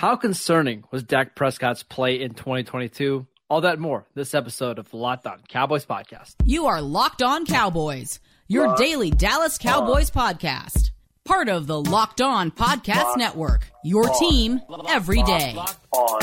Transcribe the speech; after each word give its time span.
How 0.00 0.16
concerning 0.16 0.84
was 0.90 1.02
Dak 1.02 1.36
Prescott's 1.36 1.82
play 1.82 2.22
in 2.22 2.32
2022? 2.32 3.26
All 3.50 3.60
that 3.60 3.78
more 3.78 4.06
this 4.14 4.32
episode 4.32 4.78
of 4.78 4.88
the 4.88 4.96
Locked 4.96 5.26
On 5.26 5.42
Cowboys 5.46 5.84
podcast. 5.84 6.36
You 6.42 6.68
are 6.68 6.80
Locked 6.80 7.20
On 7.20 7.44
Cowboys, 7.44 8.18
your 8.48 8.68
Locked 8.68 8.78
daily 8.78 9.10
Dallas 9.10 9.58
Cowboys 9.58 10.10
on. 10.16 10.32
podcast. 10.36 10.92
Part 11.26 11.50
of 11.50 11.66
the 11.66 11.78
Locked 11.78 12.22
On 12.22 12.50
Podcast 12.50 12.96
Locked 12.96 13.18
Network. 13.18 13.70
Your 13.84 14.08
on. 14.08 14.18
team 14.18 14.60
every 14.88 15.22
day. 15.22 15.52
Locked 15.54 15.86
on. 15.92 16.20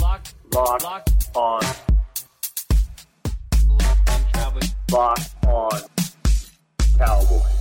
Locked, 0.00 0.34
locked, 0.52 0.82
locked 0.82 1.36
on. 1.36 1.62
Locked 3.68 4.10
on 4.10 4.24
Cowboys. 4.32 4.74
Locked 4.90 5.46
on 5.46 5.80
Cowboys. 6.98 7.51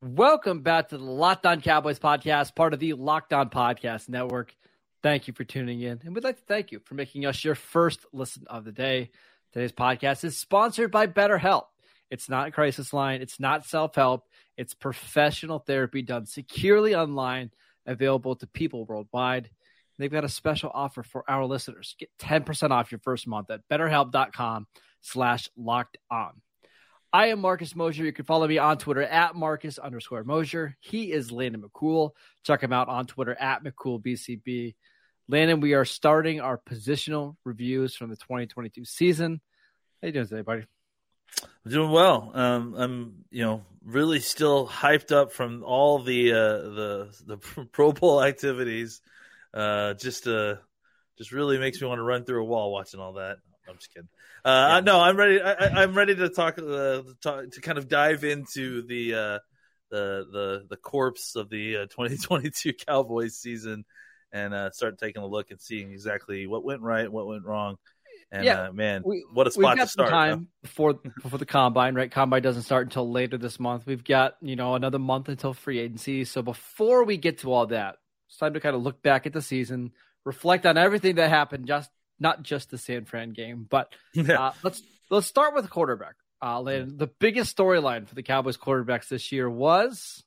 Welcome 0.00 0.60
back 0.60 0.90
to 0.90 0.96
the 0.96 1.02
Locked 1.02 1.44
On 1.44 1.60
Cowboys 1.60 1.98
podcast, 1.98 2.54
part 2.54 2.72
of 2.72 2.78
the 2.78 2.92
Locked 2.92 3.32
On 3.32 3.50
Podcast 3.50 4.08
Network. 4.08 4.54
Thank 5.02 5.26
you 5.26 5.34
for 5.34 5.42
tuning 5.42 5.80
in, 5.80 6.00
and 6.04 6.14
we'd 6.14 6.22
like 6.22 6.36
to 6.36 6.42
thank 6.46 6.70
you 6.70 6.78
for 6.84 6.94
making 6.94 7.26
us 7.26 7.42
your 7.42 7.56
first 7.56 8.06
listen 8.12 8.44
of 8.46 8.64
the 8.64 8.70
day. 8.70 9.10
Today's 9.52 9.72
podcast 9.72 10.22
is 10.22 10.38
sponsored 10.38 10.92
by 10.92 11.08
BetterHelp. 11.08 11.64
It's 12.12 12.28
not 12.28 12.46
a 12.46 12.52
crisis 12.52 12.92
line, 12.92 13.22
it's 13.22 13.40
not 13.40 13.66
self 13.66 13.96
help, 13.96 14.28
it's 14.56 14.72
professional 14.72 15.58
therapy 15.58 16.02
done 16.02 16.26
securely 16.26 16.94
online, 16.94 17.50
available 17.84 18.36
to 18.36 18.46
people 18.46 18.84
worldwide. 18.84 19.50
They've 19.98 20.12
got 20.12 20.22
a 20.22 20.28
special 20.28 20.70
offer 20.72 21.02
for 21.02 21.28
our 21.28 21.44
listeners. 21.44 21.96
Get 21.98 22.10
10% 22.20 22.70
off 22.70 22.92
your 22.92 23.00
first 23.00 23.26
month 23.26 23.50
at 23.50 23.68
betterhelp.com 23.68 24.68
slash 25.00 25.48
locked 25.56 25.98
on. 26.08 26.40
I 27.12 27.28
am 27.28 27.40
Marcus 27.40 27.74
Mosher. 27.74 28.04
You 28.04 28.12
can 28.12 28.26
follow 28.26 28.46
me 28.46 28.58
on 28.58 28.76
Twitter 28.76 29.02
at 29.02 29.34
Marcus 29.34 29.78
underscore 29.78 30.24
Mosher. 30.24 30.76
He 30.80 31.10
is 31.10 31.32
Landon 31.32 31.62
McCool. 31.62 32.10
Check 32.44 32.62
him 32.62 32.72
out 32.72 32.88
on 32.88 33.06
Twitter 33.06 33.34
at 33.34 33.64
McCoolBCB. 33.64 34.74
Landon, 35.26 35.60
we 35.60 35.72
are 35.72 35.86
starting 35.86 36.40
our 36.40 36.58
positional 36.58 37.36
reviews 37.44 37.94
from 37.94 38.10
the 38.10 38.16
2022 38.16 38.84
season. 38.84 39.40
How 40.02 40.06
you 40.06 40.12
doing 40.12 40.26
today, 40.26 40.42
buddy? 40.42 40.64
I'm 41.64 41.72
doing 41.72 41.90
well. 41.90 42.30
Um, 42.34 42.74
I'm, 42.74 43.14
you 43.30 43.42
know, 43.42 43.64
really 43.82 44.20
still 44.20 44.68
hyped 44.68 45.10
up 45.10 45.32
from 45.32 45.62
all 45.64 46.00
the 46.00 46.32
uh, 46.32 46.36
the 46.36 47.08
the 47.26 47.36
Pro 47.72 47.92
Bowl 47.92 48.22
activities. 48.22 49.00
Uh, 49.54 49.94
just 49.94 50.26
uh, 50.26 50.56
just 51.16 51.32
really 51.32 51.58
makes 51.58 51.80
me 51.80 51.88
want 51.88 51.98
to 51.98 52.02
run 52.02 52.24
through 52.24 52.42
a 52.42 52.46
wall 52.46 52.72
watching 52.72 53.00
all 53.00 53.14
that. 53.14 53.38
I'm 53.68 53.76
just 53.76 53.92
kidding. 53.92 54.08
Uh, 54.44 54.76
yeah. 54.76 54.80
No, 54.80 55.00
I'm 55.00 55.16
ready. 55.16 55.40
I, 55.40 55.82
am 55.82 55.94
ready 55.94 56.14
to 56.16 56.28
talk, 56.28 56.58
uh, 56.58 57.02
talk, 57.22 57.50
to 57.50 57.60
kind 57.60 57.78
of 57.78 57.88
dive 57.88 58.24
into 58.24 58.82
the 58.82 59.14
uh, 59.14 59.38
the 59.90 60.26
the 60.32 60.66
the 60.70 60.76
corpse 60.76 61.36
of 61.36 61.50
the 61.50 61.76
uh, 61.76 61.86
2022 61.86 62.72
Cowboys 62.86 63.36
season 63.36 63.84
and 64.32 64.52
uh, 64.52 64.70
start 64.70 64.98
taking 64.98 65.22
a 65.22 65.26
look 65.26 65.50
and 65.50 65.60
seeing 65.60 65.92
exactly 65.92 66.46
what 66.46 66.64
went 66.64 66.82
right, 66.82 67.04
and 67.04 67.12
what 67.12 67.26
went 67.26 67.44
wrong. 67.44 67.76
And 68.30 68.44
yeah, 68.44 68.68
uh, 68.68 68.72
man, 68.72 69.02
we, 69.06 69.24
what 69.32 69.46
a 69.46 69.50
spot 69.50 69.76
We've 69.76 69.84
to 69.84 69.90
start! 69.90 70.10
time 70.10 70.38
huh? 70.38 70.44
before 70.62 70.94
before 70.94 71.38
the 71.38 71.46
combine, 71.46 71.94
right? 71.94 72.10
Combine 72.10 72.42
doesn't 72.42 72.62
start 72.62 72.86
until 72.86 73.10
later 73.10 73.38
this 73.38 73.58
month. 73.58 73.86
We've 73.86 74.04
got 74.04 74.36
you 74.42 74.54
know 74.54 74.74
another 74.74 74.98
month 74.98 75.28
until 75.28 75.54
free 75.54 75.78
agency. 75.78 76.24
So 76.24 76.42
before 76.42 77.04
we 77.04 77.16
get 77.16 77.38
to 77.38 77.52
all 77.52 77.66
that, 77.68 77.96
it's 78.28 78.36
time 78.36 78.54
to 78.54 78.60
kind 78.60 78.76
of 78.76 78.82
look 78.82 79.02
back 79.02 79.26
at 79.26 79.32
the 79.32 79.40
season, 79.40 79.92
reflect 80.24 80.66
on 80.66 80.76
everything 80.76 81.14
that 81.14 81.30
happened 81.30 81.66
just 81.66 81.90
not 82.20 82.42
just 82.42 82.70
the 82.70 82.78
San 82.78 83.04
Fran 83.04 83.32
game, 83.32 83.66
but 83.68 83.92
yeah. 84.14 84.48
uh, 84.48 84.52
let's 84.62 84.82
let's 85.10 85.26
start 85.26 85.54
with 85.54 85.64
the 85.64 85.70
quarterback. 85.70 86.14
Uh, 86.40 86.62
the 86.62 87.10
biggest 87.18 87.56
storyline 87.56 88.06
for 88.06 88.14
the 88.14 88.22
Cowboys 88.22 88.56
quarterbacks 88.56 89.08
this 89.08 89.32
year 89.32 89.50
was. 89.50 90.22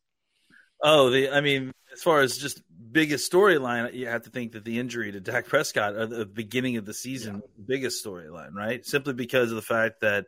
Oh, 0.83 1.09
the 1.09 1.29
I 1.29 1.41
mean, 1.41 1.71
as 1.93 2.01
far 2.01 2.21
as 2.21 2.37
just 2.37 2.61
biggest 2.91 3.31
storyline, 3.31 3.93
you 3.93 4.07
have 4.07 4.23
to 4.23 4.29
think 4.29 4.53
that 4.53 4.65
the 4.65 4.79
injury 4.79 5.11
to 5.11 5.19
Dak 5.19 5.47
Prescott 5.47 5.95
at 5.95 6.09
the 6.09 6.25
beginning 6.25 6.77
of 6.77 6.85
the 6.85 6.93
season 6.93 7.35
yeah. 7.35 7.63
biggest 7.65 8.03
storyline, 8.03 8.53
right? 8.53 8.85
Simply 8.85 9.13
because 9.13 9.51
of 9.51 9.55
the 9.55 9.61
fact 9.61 10.01
that 10.01 10.25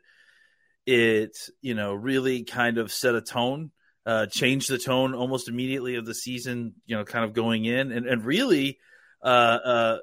it, 0.85 1.37
you 1.61 1.73
know, 1.73 1.93
really 1.93 2.43
kind 2.43 2.77
of 2.77 2.91
set 2.91 3.15
a 3.15 3.21
tone, 3.21 3.71
uh, 4.05 4.27
changed 4.27 4.69
the 4.69 4.77
tone 4.77 5.13
almost 5.13 5.47
immediately 5.47 5.95
of 5.95 6.05
the 6.05 6.13
season, 6.13 6.75
you 6.85 6.95
know, 6.95 7.03
kind 7.03 7.25
of 7.25 7.33
going 7.33 7.65
in, 7.65 7.91
and 7.91 8.05
and 8.05 8.25
really, 8.25 8.79
uh, 9.23 9.27
uh, 9.27 9.97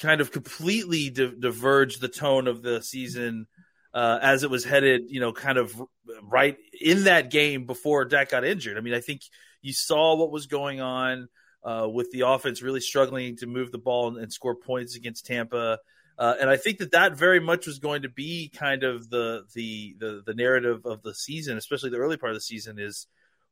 kind 0.00 0.20
of 0.20 0.32
completely 0.32 1.10
di- 1.10 1.34
diverged 1.38 2.00
the 2.00 2.08
tone 2.08 2.46
of 2.46 2.62
the 2.62 2.82
season 2.82 3.46
uh, 3.94 4.18
as 4.22 4.42
it 4.42 4.50
was 4.50 4.64
headed, 4.64 5.04
you 5.08 5.20
know, 5.20 5.32
kind 5.32 5.58
of 5.58 5.74
right 6.22 6.56
in 6.80 7.04
that 7.04 7.30
game 7.30 7.64
before 7.66 8.04
Dak 8.04 8.30
got 8.30 8.44
injured. 8.44 8.76
I 8.76 8.80
mean, 8.80 8.94
I 8.94 9.00
think 9.00 9.22
you 9.62 9.72
saw 9.72 10.16
what 10.16 10.30
was 10.30 10.46
going 10.46 10.80
on 10.80 11.28
uh, 11.64 11.88
with 11.90 12.10
the 12.10 12.20
offense 12.20 12.62
really 12.62 12.80
struggling 12.80 13.36
to 13.38 13.46
move 13.46 13.72
the 13.72 13.78
ball 13.78 14.08
and, 14.08 14.18
and 14.18 14.32
score 14.32 14.54
points 14.54 14.96
against 14.96 15.26
Tampa. 15.26 15.78
Uh, 16.18 16.34
and 16.40 16.50
I 16.50 16.56
think 16.56 16.78
that 16.78 16.92
that 16.92 17.16
very 17.16 17.40
much 17.40 17.66
was 17.66 17.78
going 17.78 18.02
to 18.02 18.08
be 18.08 18.50
kind 18.54 18.82
of 18.82 19.08
the, 19.08 19.44
the 19.54 19.94
the 19.98 20.22
the 20.26 20.34
narrative 20.34 20.84
of 20.84 21.02
the 21.02 21.14
season, 21.14 21.56
especially 21.56 21.90
the 21.90 21.98
early 21.98 22.16
part 22.16 22.30
of 22.30 22.36
the 22.36 22.40
season, 22.40 22.78
is 22.78 23.06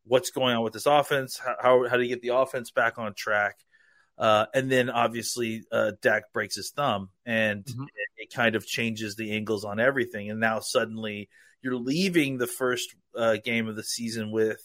what's 0.05 0.31
going 0.31 0.57
on 0.57 0.65
with 0.65 0.73
this 0.73 0.87
offense, 0.87 1.41
how 1.61 1.87
how, 1.89 1.97
do 1.97 2.03
you 2.03 2.09
get 2.09 2.23
the 2.23 2.35
offense 2.35 2.71
back 2.71 2.99
on 2.99 3.15
track, 3.15 3.59
uh, 4.19 4.47
and 4.55 4.71
then 4.71 4.89
obviously 4.89 5.65
uh, 5.71 5.93
Dak 6.01 6.33
breaks 6.33 6.57
his 6.57 6.71
thumb, 6.71 7.11
and 7.25 7.65
mm-hmm. 7.65 7.83
it, 7.83 8.25
it, 8.25 8.35
kind 8.35 8.57
of 8.57 8.67
changes 8.67 9.15
the 9.15 9.33
angles 9.33 9.65
on 9.65 9.79
everything. 9.79 10.31
And 10.31 10.41
now 10.41 10.61
suddenly 10.61 11.29
you're 11.63 11.77
leaving 11.77 12.39
the 12.39 12.47
first 12.47 12.95
uh, 13.17 13.37
game 13.45 13.69
of 13.69 13.77
the 13.77 13.85
season 13.85 14.31
with 14.31 14.61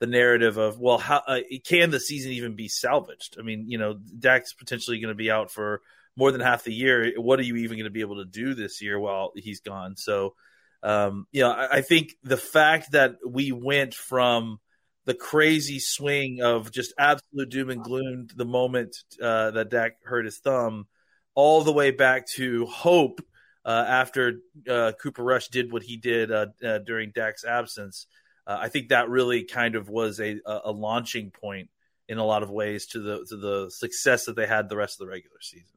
the 0.00 0.06
narrative 0.06 0.56
of 0.56 0.80
well, 0.80 0.98
how 0.98 1.22
uh, 1.26 1.40
can 1.64 1.90
the 1.90 2.00
season 2.00 2.32
even 2.32 2.56
be 2.56 2.68
salvaged? 2.68 3.36
I 3.38 3.42
mean, 3.42 3.66
you 3.68 3.78
know, 3.78 3.98
Dak's 4.18 4.52
potentially 4.52 4.98
going 4.98 5.14
to 5.14 5.14
be 5.14 5.30
out 5.30 5.50
for 5.50 5.80
more 6.16 6.32
than 6.32 6.40
half 6.40 6.64
the 6.64 6.74
year. 6.74 7.12
What 7.16 7.38
are 7.38 7.44
you 7.44 7.56
even 7.56 7.76
going 7.76 7.84
to 7.84 7.90
be 7.90 8.00
able 8.00 8.16
to 8.16 8.24
do 8.24 8.54
this 8.54 8.82
year 8.82 8.98
while 8.98 9.32
he's 9.36 9.60
gone? 9.60 9.96
So, 9.96 10.34
um, 10.82 11.26
you 11.30 11.42
know, 11.42 11.50
I, 11.50 11.76
I 11.76 11.80
think 11.82 12.14
the 12.24 12.36
fact 12.36 12.92
that 12.92 13.16
we 13.24 13.52
went 13.52 13.94
from 13.94 14.58
the 15.08 15.14
crazy 15.14 15.78
swing 15.78 16.42
of 16.42 16.70
just 16.70 16.92
absolute 16.98 17.48
doom 17.48 17.70
and 17.70 17.82
gloom 17.82 18.28
the 18.36 18.44
moment 18.44 18.94
uh, 19.22 19.50
that 19.52 19.70
Dak 19.70 20.04
hurt 20.04 20.26
his 20.26 20.36
thumb, 20.36 20.86
all 21.34 21.64
the 21.64 21.72
way 21.72 21.92
back 21.92 22.26
to 22.34 22.66
hope 22.66 23.22
uh, 23.64 23.86
after 23.88 24.34
uh, 24.68 24.92
Cooper 25.00 25.24
Rush 25.24 25.48
did 25.48 25.72
what 25.72 25.82
he 25.82 25.96
did 25.96 26.30
uh, 26.30 26.48
uh, 26.62 26.78
during 26.80 27.10
Dak's 27.14 27.42
absence. 27.42 28.06
Uh, 28.46 28.58
I 28.60 28.68
think 28.68 28.90
that 28.90 29.08
really 29.08 29.44
kind 29.44 29.76
of 29.76 29.88
was 29.88 30.20
a, 30.20 30.40
a 30.44 30.70
launching 30.70 31.30
point 31.30 31.70
in 32.06 32.18
a 32.18 32.24
lot 32.24 32.42
of 32.42 32.50
ways 32.50 32.84
to 32.88 33.00
the 33.00 33.24
to 33.30 33.36
the 33.38 33.70
success 33.70 34.26
that 34.26 34.36
they 34.36 34.46
had 34.46 34.68
the 34.68 34.76
rest 34.76 35.00
of 35.00 35.06
the 35.06 35.10
regular 35.10 35.40
season. 35.40 35.72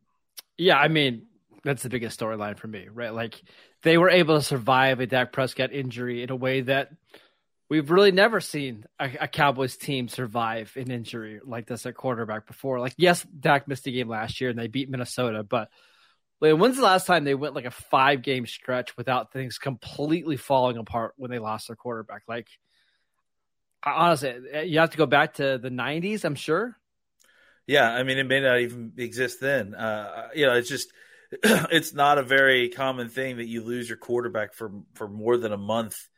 Yeah, 0.58 0.78
I 0.78 0.90
mean 0.90 1.28
that's 1.64 1.84
the 1.84 1.90
biggest 1.90 2.20
storyline 2.20 2.58
for 2.58 2.68
me, 2.68 2.90
right? 2.94 3.14
Like 3.14 3.42
they 3.84 3.98
were 3.98 4.10
able 4.10 4.36
to 4.36 4.44
survive 4.44 5.00
a 5.00 5.08
Dak 5.08 5.32
Prescott 5.32 5.72
injury 5.72 6.22
in 6.22 6.32
a 6.32 6.36
way 6.36 6.62
that 6.62 6.90
We've 7.72 7.90
really 7.90 8.12
never 8.12 8.42
seen 8.42 8.84
a, 9.00 9.10
a, 9.22 9.28
Cowboys 9.30 9.78
team 9.78 10.10
survive 10.10 10.74
an 10.76 10.92
injury 10.92 11.40
like 11.42 11.68
this 11.68 11.86
at 11.86 11.96
quarterback 11.96 12.46
before. 12.46 12.82
Like, 12.82 12.94
yes, 12.98 13.24
Dak 13.24 13.66
missed 13.66 13.88
a 13.88 13.92
game 13.92 14.10
last 14.10 14.42
year 14.42 14.50
and 14.50 14.60
they 14.60 14.68
beat 14.68 14.90
Minnesota, 14.90 15.42
but 15.42 15.70
like, 16.42 16.58
when's 16.58 16.76
the 16.76 16.84
last 16.84 17.08
time 17.08 17.24
they 17.24 17.34
went 17.34 17.56
like 17.56 17.64
a 17.64 17.72
five 17.72 18.24
game 18.24 18.46
stretch 18.46 18.98
without 18.98 19.32
things 19.32 19.58
completely 19.58 20.36
falling 20.36 20.76
apart 20.76 21.14
when 21.16 21.32
they 21.32 21.40
lost 21.40 21.68
their 21.68 21.78
quarterback? 21.78 22.24
Like, 22.28 22.50
honestly, 23.86 24.36
you 24.66 24.80
have 24.80 24.90
to 24.90 24.98
go 24.98 25.06
back 25.06 25.36
to 25.36 25.58
the 25.58 25.70
90s, 25.70 26.26
I'm 26.26 26.36
sure. 26.36 26.76
Yeah, 27.68 27.90
I 27.90 28.04
mean, 28.04 28.18
it 28.18 28.28
may 28.28 28.42
not 28.42 28.60
even 28.60 28.92
exist 28.98 29.40
then. 29.40 29.76
Uh, 29.76 30.28
you 30.36 30.46
know, 30.46 30.58
it's 30.58 30.68
just 30.68 30.92
it's 31.32 31.94
not 31.94 32.18
a 32.18 32.24
very 32.24 32.68
common 32.68 33.08
thing 33.08 33.38
that 33.38 33.48
you 33.48 33.64
lose 33.64 33.88
your 33.88 33.98
quarterback 33.98 34.56
for 34.56 34.74
for 34.94 35.08
more 35.08 35.38
than 35.38 35.54
a 35.54 35.58
month 35.58 36.10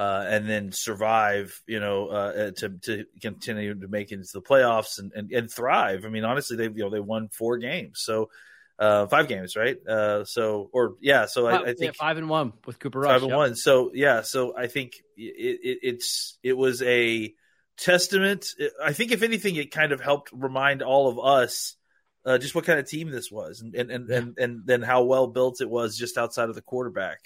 uh, 0.00 0.24
and 0.26 0.48
then 0.48 0.72
survive, 0.72 1.60
you 1.66 1.78
know, 1.78 2.08
uh, 2.08 2.50
to 2.52 2.70
to 2.70 3.04
continue 3.20 3.78
to 3.78 3.86
make 3.86 4.10
it 4.10 4.14
into 4.14 4.30
the 4.32 4.40
playoffs 4.40 4.98
and, 4.98 5.12
and, 5.12 5.30
and 5.30 5.52
thrive. 5.52 6.06
I 6.06 6.08
mean, 6.08 6.24
honestly, 6.24 6.56
they 6.56 6.64
you 6.64 6.84
know 6.84 6.88
they 6.88 7.00
won 7.00 7.28
four 7.28 7.58
games, 7.58 8.00
so 8.02 8.30
uh, 8.78 9.08
five 9.08 9.28
games, 9.28 9.56
right? 9.56 9.76
Uh, 9.86 10.24
so 10.24 10.70
or 10.72 10.94
yeah, 11.02 11.26
so 11.26 11.46
I, 11.46 11.60
I 11.60 11.64
think 11.74 11.80
yeah, 11.82 11.90
five 11.98 12.16
and 12.16 12.30
one 12.30 12.54
with 12.64 12.78
Cooper 12.78 13.00
Rush, 13.00 13.10
five 13.10 13.22
and 13.24 13.30
yep. 13.30 13.36
one. 13.36 13.54
So 13.56 13.90
yeah, 13.92 14.22
so 14.22 14.56
I 14.56 14.68
think 14.68 14.94
it, 15.18 15.60
it, 15.62 15.78
it's 15.82 16.38
it 16.42 16.54
was 16.54 16.80
a 16.80 17.34
testament. 17.76 18.46
I 18.82 18.94
think 18.94 19.12
if 19.12 19.22
anything, 19.22 19.56
it 19.56 19.70
kind 19.70 19.92
of 19.92 20.00
helped 20.00 20.30
remind 20.32 20.80
all 20.80 21.08
of 21.08 21.18
us. 21.18 21.76
Uh, 22.24 22.38
just 22.38 22.54
what 22.54 22.64
kind 22.64 22.78
of 22.78 22.88
team 22.88 23.10
this 23.10 23.30
was, 23.30 23.60
and 23.60 23.74
and 23.74 23.90
and, 23.90 24.08
yeah. 24.08 24.16
and 24.16 24.38
and 24.38 24.62
then 24.64 24.80
how 24.80 25.04
well 25.04 25.26
built 25.26 25.60
it 25.60 25.68
was 25.68 25.94
just 25.94 26.16
outside 26.16 26.48
of 26.48 26.54
the 26.54 26.62
quarterback. 26.62 27.18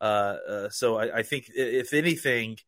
Uh, 0.00 0.04
uh, 0.04 0.68
so 0.70 0.98
I, 0.98 1.18
I, 1.18 1.22
think 1.22 1.46
if 1.54 1.94
anything, 1.94 2.58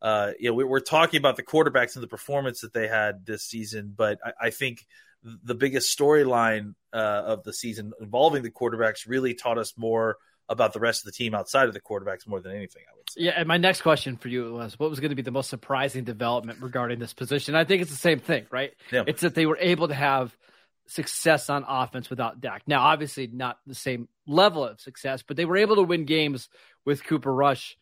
uh, 0.00 0.32
you 0.38 0.48
know, 0.48 0.54
we, 0.54 0.64
are 0.64 0.80
talking 0.80 1.18
about 1.18 1.36
the 1.36 1.42
quarterbacks 1.42 1.94
and 1.96 2.02
the 2.02 2.08
performance 2.08 2.62
that 2.62 2.72
they 2.72 2.88
had 2.88 3.26
this 3.26 3.44
season, 3.44 3.92
but 3.94 4.18
I, 4.24 4.46
I 4.46 4.50
think 4.50 4.86
the 5.22 5.54
biggest 5.54 5.96
storyline 5.96 6.74
uh, 6.92 6.96
of 6.96 7.44
the 7.44 7.52
season 7.52 7.92
involving 8.00 8.42
the 8.42 8.50
quarterbacks 8.50 9.06
really 9.06 9.34
taught 9.34 9.58
us 9.58 9.74
more 9.76 10.16
about 10.48 10.72
the 10.72 10.80
rest 10.80 11.02
of 11.02 11.04
the 11.06 11.12
team 11.12 11.34
outside 11.34 11.68
of 11.68 11.74
the 11.74 11.80
quarterbacks 11.80 12.26
more 12.26 12.40
than 12.40 12.52
anything. 12.52 12.82
I 12.90 12.96
would 12.96 13.10
say. 13.10 13.22
Yeah, 13.22 13.32
and 13.36 13.46
my 13.46 13.58
next 13.58 13.82
question 13.82 14.16
for 14.16 14.28
you 14.28 14.54
was, 14.54 14.78
what 14.78 14.88
was 14.88 15.00
going 15.00 15.10
to 15.10 15.16
be 15.16 15.22
the 15.22 15.30
most 15.30 15.50
surprising 15.50 16.04
development 16.04 16.62
regarding 16.62 16.98
this 16.98 17.12
position? 17.12 17.54
I 17.54 17.64
think 17.64 17.82
it's 17.82 17.90
the 17.90 17.96
same 17.96 18.20
thing, 18.20 18.46
right? 18.50 18.72
Yeah. 18.90 19.04
It's 19.06 19.20
that 19.20 19.34
they 19.34 19.44
were 19.44 19.58
able 19.60 19.88
to 19.88 19.94
have 19.94 20.34
success 20.86 21.50
on 21.50 21.64
offense 21.68 22.08
without 22.08 22.40
Dak. 22.40 22.62
Now, 22.66 22.80
obviously, 22.80 23.26
not 23.26 23.58
the 23.66 23.74
same 23.74 24.08
level 24.26 24.64
of 24.64 24.80
success, 24.80 25.22
but 25.22 25.36
they 25.36 25.44
were 25.44 25.58
able 25.58 25.76
to 25.76 25.82
win 25.82 26.06
games 26.06 26.48
with 26.88 27.04
Cooper 27.04 27.32
Rush. 27.32 27.76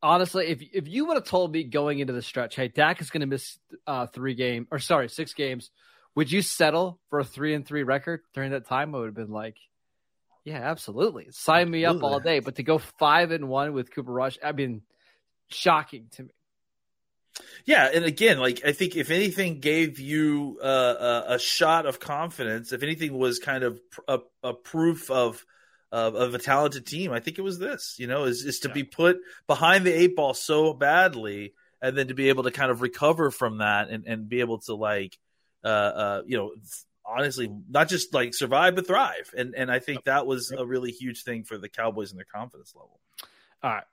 Honestly, 0.00 0.46
if 0.46 0.62
if 0.72 0.86
you 0.86 1.06
would 1.06 1.16
have 1.16 1.24
told 1.24 1.50
me 1.50 1.64
going 1.64 1.98
into 1.98 2.12
the 2.12 2.22
stretch, 2.22 2.54
hey, 2.54 2.68
Dak 2.68 3.00
is 3.00 3.10
going 3.10 3.22
to 3.22 3.26
miss 3.26 3.58
uh, 3.88 4.06
three 4.06 4.34
game 4.34 4.68
or 4.70 4.78
sorry, 4.78 5.08
six 5.08 5.34
games, 5.34 5.70
would 6.14 6.30
you 6.30 6.42
settle 6.42 7.00
for 7.10 7.18
a 7.18 7.24
three 7.24 7.54
and 7.54 7.66
three 7.66 7.82
record 7.82 8.20
during 8.34 8.52
that 8.52 8.66
time? 8.66 8.94
I 8.94 8.98
would 8.98 9.06
have 9.06 9.14
been 9.14 9.32
like, 9.32 9.56
yeah, 10.44 10.60
absolutely, 10.60 11.26
sign 11.30 11.68
me 11.68 11.84
up 11.84 12.04
all 12.04 12.20
day. 12.20 12.38
But 12.38 12.54
to 12.56 12.62
go 12.62 12.78
five 12.78 13.32
and 13.32 13.48
one 13.48 13.72
with 13.72 13.90
Cooper 13.90 14.12
Rush, 14.12 14.38
I 14.44 14.52
mean, 14.52 14.82
shocking 15.48 16.06
to 16.12 16.22
me. 16.22 16.30
Yeah, 17.64 17.90
and 17.92 18.04
again, 18.04 18.38
like 18.38 18.62
I 18.64 18.70
think 18.70 18.94
if 18.94 19.10
anything 19.10 19.58
gave 19.58 19.98
you 19.98 20.60
uh, 20.62 21.24
a, 21.28 21.34
a, 21.34 21.38
shot 21.40 21.84
of 21.84 21.98
confidence, 21.98 22.72
if 22.72 22.84
anything 22.84 23.18
was 23.18 23.40
kind 23.40 23.64
of 23.64 23.80
a, 24.06 24.20
a 24.44 24.54
proof 24.54 25.10
of, 25.10 25.44
of, 25.96 26.14
of 26.14 26.34
a 26.34 26.38
talented 26.38 26.84
team, 26.84 27.10
I 27.10 27.20
think 27.20 27.38
it 27.38 27.42
was 27.42 27.58
this. 27.58 27.96
You 27.98 28.06
know, 28.06 28.24
is 28.24 28.44
is 28.44 28.60
to 28.60 28.68
yeah. 28.68 28.74
be 28.74 28.84
put 28.84 29.16
behind 29.46 29.86
the 29.86 29.92
eight 29.92 30.14
ball 30.14 30.34
so 30.34 30.74
badly, 30.74 31.54
and 31.80 31.96
then 31.96 32.08
to 32.08 32.14
be 32.14 32.28
able 32.28 32.42
to 32.42 32.50
kind 32.50 32.70
of 32.70 32.82
recover 32.82 33.30
from 33.30 33.58
that 33.58 33.88
and 33.88 34.06
and 34.06 34.28
be 34.28 34.40
able 34.40 34.58
to 34.60 34.74
like, 34.74 35.16
uh, 35.64 35.68
uh 35.68 36.22
you 36.26 36.36
know, 36.36 36.52
honestly, 37.06 37.50
not 37.70 37.88
just 37.88 38.12
like 38.12 38.34
survive 38.34 38.74
but 38.74 38.86
thrive. 38.86 39.32
And 39.34 39.54
and 39.54 39.70
I 39.70 39.78
think 39.78 40.04
that 40.04 40.26
was 40.26 40.50
a 40.50 40.66
really 40.66 40.90
huge 40.90 41.22
thing 41.22 41.44
for 41.44 41.56
the 41.56 41.70
Cowboys 41.70 42.10
and 42.10 42.18
their 42.18 42.26
confidence 42.26 42.74
level. 42.74 43.00
All 43.62 43.70
right. 43.70 43.84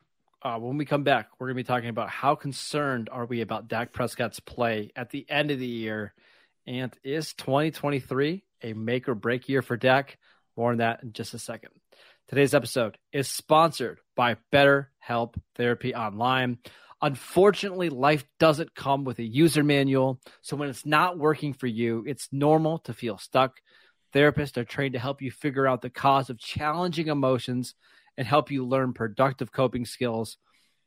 Uh, 0.41 0.59
when 0.59 0.75
we 0.75 0.83
come 0.83 1.03
back, 1.03 1.29
we're 1.39 1.47
going 1.47 1.55
to 1.55 1.63
be 1.63 1.67
talking 1.67 1.88
about 1.88 2.09
how 2.09 2.35
concerned 2.35 3.07
are 3.09 3.25
we 3.25 3.39
about 3.39 3.69
Dak 3.69 3.94
Prescott's 3.94 4.41
play 4.41 4.91
at 4.94 5.09
the 5.09 5.25
end 5.29 5.51
of 5.51 5.59
the 5.59 5.65
year, 5.65 6.13
and 6.67 6.94
is 7.01 7.33
2023 7.35 8.44
a 8.61 8.73
make 8.73 9.07
or 9.07 9.15
break 9.15 9.47
year 9.47 9.61
for 9.61 9.77
Dak? 9.77 10.17
More 10.57 10.71
on 10.71 10.79
that 10.79 11.01
in 11.01 11.13
just 11.13 11.33
a 11.33 11.39
second. 11.39 11.71
Today's 12.33 12.56
episode 12.56 12.97
is 13.12 13.27
sponsored 13.27 14.00
by 14.15 14.38
BetterHelp 14.51 15.35
Therapy 15.53 15.94
Online. 15.94 16.57
Unfortunately, 17.00 17.89
life 17.89 18.25
doesn't 18.39 18.74
come 18.74 19.03
with 19.03 19.19
a 19.19 19.24
user 19.24 19.63
manual, 19.63 20.19
so 20.41 20.56
when 20.56 20.68
it's 20.68 20.83
not 20.83 21.19
working 21.19 21.53
for 21.53 21.68
you, 21.68 22.03
it's 22.07 22.30
normal 22.31 22.80
to 22.80 22.94
feel 22.94 23.19
stuck. 23.19 23.59
Therapists 24.15 24.57
are 24.57 24.63
trained 24.63 24.94
to 24.94 25.00
help 25.00 25.21
you 25.21 25.30
figure 25.30 25.68
out 25.68 25.83
the 25.83 25.91
cause 25.91 26.31
of 26.31 26.39
challenging 26.39 27.06
emotions 27.06 27.75
and 28.18 28.25
help 28.25 28.50
you 28.50 28.65
learn 28.65 28.94
productive 28.94 29.51
coping 29.51 29.86
skills, 29.86 30.38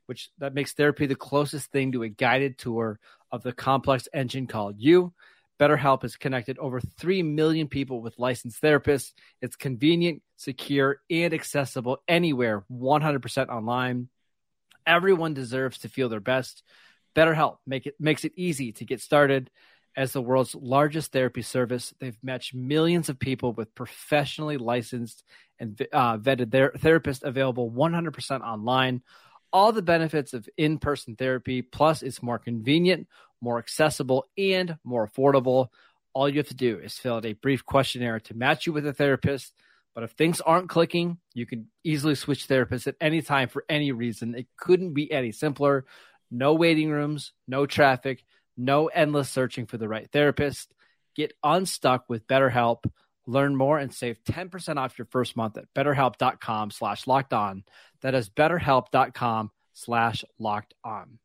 which 0.07 0.31
that 0.39 0.53
makes 0.53 0.73
therapy 0.73 1.07
the 1.07 1.15
closest 1.15 1.71
thing 1.71 1.93
to 1.93 2.03
a 2.03 2.09
guided 2.09 2.59
tour 2.59 2.99
of 3.31 3.45
the 3.45 3.53
complex 3.53 4.09
engine 4.13 4.49
called 4.49 4.75
you. 4.79 5.13
BetterHelp 5.59 6.03
has 6.03 6.17
connected 6.17 6.59
over 6.59 6.81
3 6.81 7.23
million 7.23 7.69
people 7.69 8.01
with 8.03 8.19
licensed 8.19 8.63
therapists. 8.63 9.13
It's 9.41 9.57
convenient, 9.57 10.23
secure, 10.37 11.01
and 11.11 11.33
accessible 11.33 12.03
anywhere, 12.07 12.65
100% 12.71 13.49
online. 13.49 14.09
Everyone 14.87 15.35
deserves 15.35 15.79
to 15.79 15.89
feel 15.89 16.09
their 16.09 16.21
best. 16.21 16.63
BetterHelp 17.15 17.57
make 17.67 17.87
it, 17.87 17.95
makes 17.99 18.25
it 18.25 18.33
easy 18.37 18.73
to 18.73 18.85
get 18.85 19.01
started. 19.01 19.51
As 19.97 20.13
the 20.13 20.21
world's 20.21 20.55
largest 20.55 21.11
therapy 21.13 21.41
service, 21.41 21.95
they've 21.99 22.19
matched 22.23 22.55
millions 22.55 23.09
of 23.09 23.19
people 23.19 23.55
with 23.55 23.75
professionally 23.75 24.59
licensed 24.59 25.25
and 25.59 25.81
uh, 25.91 26.19
vetted 26.19 26.51
their 26.51 27.01
available 27.25 27.71
100% 27.71 28.41
online. 28.43 29.03
All 29.53 29.73
the 29.73 29.83
benefits 29.83 30.35
of 30.35 30.49
in 30.57 30.79
person 30.79 31.17
therapy, 31.17 31.63
plus 31.63 32.03
it's 32.03 32.23
more 32.23 32.39
convenient, 32.39 33.09
more 33.41 33.59
accessible, 33.59 34.27
and 34.37 34.77
more 34.85 35.09
affordable. 35.09 35.69
All 36.13 36.29
you 36.29 36.39
have 36.39 36.49
to 36.49 36.55
do 36.55 36.79
is 36.79 36.95
fill 36.95 37.17
out 37.17 37.27
a 37.27 37.35
brief 37.35 37.65
questionnaire 37.65 38.21
to 38.21 38.35
match 38.35 38.67
you 38.67 38.73
with 38.73 38.87
a 38.87 38.93
therapist. 38.93 39.53
But 39.95 40.05
if 40.05 40.11
things 40.13 40.41
aren't 40.41 40.69
clicking, 40.69 41.19
you 41.33 41.47
can 41.47 41.69
easily 41.83 42.15
switch 42.15 42.49
therapists 42.49 42.87
at 42.87 42.97
any 43.01 43.23
time 43.23 43.49
for 43.49 43.65
any 43.69 43.93
reason. 43.93 44.35
It 44.35 44.47
couldn't 44.59 44.93
be 44.93 45.11
any 45.11 45.33
simpler. 45.33 45.87
No 46.31 46.55
waiting 46.55 46.91
rooms, 46.91 47.33
no 47.49 47.65
traffic 47.67 48.23
no 48.57 48.87
endless 48.87 49.29
searching 49.29 49.67
for 49.67 49.77
the 49.79 49.89
right 49.89 50.11
therapist. 50.11 50.73
Get 51.15 51.33
unstuck 51.43 52.05
with 52.09 52.27
BetterHelp. 52.27 52.85
Learn 53.27 53.57
more 53.57 53.79
and 53.79 53.93
save 53.93 54.23
10% 54.25 54.77
off 54.77 54.99
your 54.99 55.07
first 55.07 55.37
month 55.37 55.59
at 55.59 55.73
betterhelp.com 55.75 56.71
slash 56.71 57.07
locked 57.07 57.33
on. 57.33 57.65
That 58.03 58.15
is 58.15 58.31
betterhelp.com 58.31 59.51
slash 59.73 60.25
locked 60.39 60.75
on. 60.85 61.19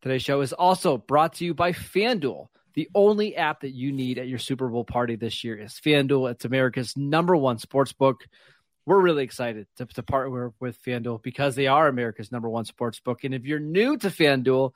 Today's 0.00 0.22
show 0.22 0.40
is 0.42 0.52
also 0.52 0.96
brought 0.96 1.34
to 1.34 1.44
you 1.44 1.54
by 1.54 1.72
FanDuel. 1.72 2.46
The 2.74 2.88
only 2.94 3.34
app 3.34 3.62
that 3.62 3.74
you 3.74 3.90
need 3.90 4.18
at 4.18 4.28
your 4.28 4.38
Super 4.38 4.68
Bowl 4.68 4.84
party 4.84 5.16
this 5.16 5.42
year 5.42 5.58
is 5.58 5.80
FanDuel. 5.84 6.30
It's 6.30 6.44
America's 6.44 6.96
number 6.96 7.36
one 7.36 7.58
sports 7.58 7.92
book. 7.92 8.20
We're 8.86 9.00
really 9.00 9.24
excited 9.24 9.66
to, 9.78 9.86
to 9.86 10.02
partner 10.04 10.52
with 10.60 10.80
FanDuel 10.84 11.20
because 11.22 11.56
they 11.56 11.66
are 11.66 11.88
America's 11.88 12.30
number 12.30 12.48
one 12.48 12.64
sports 12.64 13.00
book. 13.00 13.24
And 13.24 13.34
if 13.34 13.44
you're 13.44 13.58
new 13.58 13.96
to 13.96 14.08
FanDuel, 14.08 14.72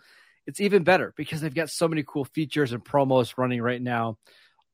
it's 0.47 0.61
even 0.61 0.83
better 0.83 1.15
because 1.17 1.41
they've 1.41 1.55
got 1.55 1.71
so 1.71 1.87
many 1.87 2.03
cool 2.05 2.25
features 2.25 2.73
and 2.73 2.85
promos 2.85 3.39
running 3.39 3.63
right 3.63 3.81
now. 3.81 4.19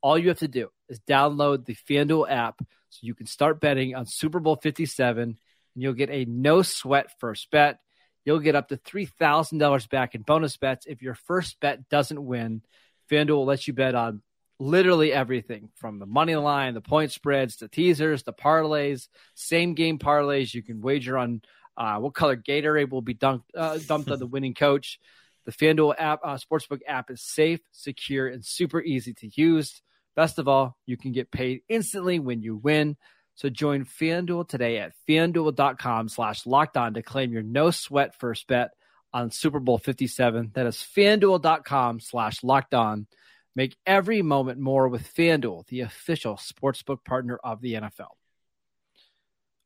All 0.01 0.19
you 0.19 0.29
have 0.29 0.39
to 0.39 0.49
do 0.49 0.71
is 0.89 1.01
download 1.01 1.65
the 1.65 1.75
FanDuel 1.75 2.31
app 2.31 2.61
so 2.91 2.99
you 3.03 3.15
can 3.15 3.27
start 3.27 3.61
betting 3.61 3.95
on 3.95 4.07
Super 4.07 4.41
Bowl 4.41 4.57
57 4.57 5.23
and 5.23 5.37
you'll 5.75 5.93
get 5.93 6.11
a 6.11 6.25
no 6.25 6.63
sweat 6.63 7.19
first 7.21 7.51
bet. 7.51 7.79
You'll 8.25 8.41
get 8.41 8.57
up 8.57 8.69
to 8.69 8.77
$3,000 8.77 9.89
back 9.89 10.15
in 10.15 10.23
bonus 10.23 10.57
bets 10.57 10.87
if 10.87 11.03
your 11.03 11.15
first 11.15 11.59
bet 11.61 11.89
doesn't 11.89 12.25
win. 12.25 12.63
FanDuel 13.11 13.29
will 13.29 13.45
let 13.47 13.67
you 13.67 13.73
bet 13.73 13.95
on 13.95 14.23
literally 14.61 15.13
everything 15.13 15.71
from 15.77 15.99
the 15.99 16.07
money 16.07 16.37
line, 16.37 16.75
the 16.75 16.81
point 16.81 17.13
spreads, 17.13 17.57
the 17.57 17.69
teasers, 17.69 18.25
the 18.25 18.33
parlays, 18.33 19.09
same 19.35 19.75
game 19.75 19.99
parlays. 19.99 20.53
You 20.53 20.63
can 20.63 20.81
wager 20.81 21.17
on 21.17 21.43
uh, 21.77 21.99
what 21.99 22.15
color 22.15 22.37
Gatorade 22.37 22.91
will 22.91 23.03
be 23.03 23.15
dunked, 23.15 23.45
uh, 23.57 23.79
dumped 23.87 24.11
on 24.11 24.19
the 24.19 24.27
winning 24.35 24.55
coach. 24.55 24.99
The 25.47 25.53
FanDuel 25.53 25.95
app, 25.97 26.21
uh, 26.25 26.37
Sportsbook 26.37 26.81
app 26.87 27.11
is 27.11 27.23
safe, 27.23 27.61
secure, 27.73 28.27
and 28.29 28.45
super 28.45 28.83
easy 28.83 29.15
to 29.15 29.31
use. 29.41 29.81
Best 30.19 30.41
of 30.41 30.49
all, 30.49 30.77
you 30.85 30.97
can 30.97 31.13
get 31.13 31.31
paid 31.31 31.61
instantly 31.69 32.19
when 32.19 32.43
you 32.43 32.57
win. 32.57 32.97
So 33.37 33.49
join 33.49 33.85
FanDuel 33.85 34.49
today 34.49 34.79
at 34.79 34.95
fanduel.com 35.09 36.09
slash 36.09 36.45
locked 36.45 36.77
on 36.77 36.95
to 36.95 37.05
claim 37.05 37.33
your 37.33 37.45
no 37.45 37.71
sweat 37.71 38.19
first 38.19 38.49
bet 38.49 38.71
on 39.13 39.31
Super 39.31 39.61
Bowl 39.61 39.79
57. 39.79 40.51
That 40.55 40.67
is 40.67 40.75
fanduel.com 40.77 42.01
slash 42.01 42.43
locked 42.43 42.75
on. 42.75 43.07
Make 43.55 43.77
every 43.87 44.23
moment 44.23 44.59
more 44.59 44.89
with 44.89 45.07
FanDuel, 45.15 45.69
the 45.69 45.83
official 45.83 46.35
sportsbook 46.35 47.05
partner 47.05 47.39
of 47.45 47.61
the 47.61 47.75
NFL. 47.75 48.11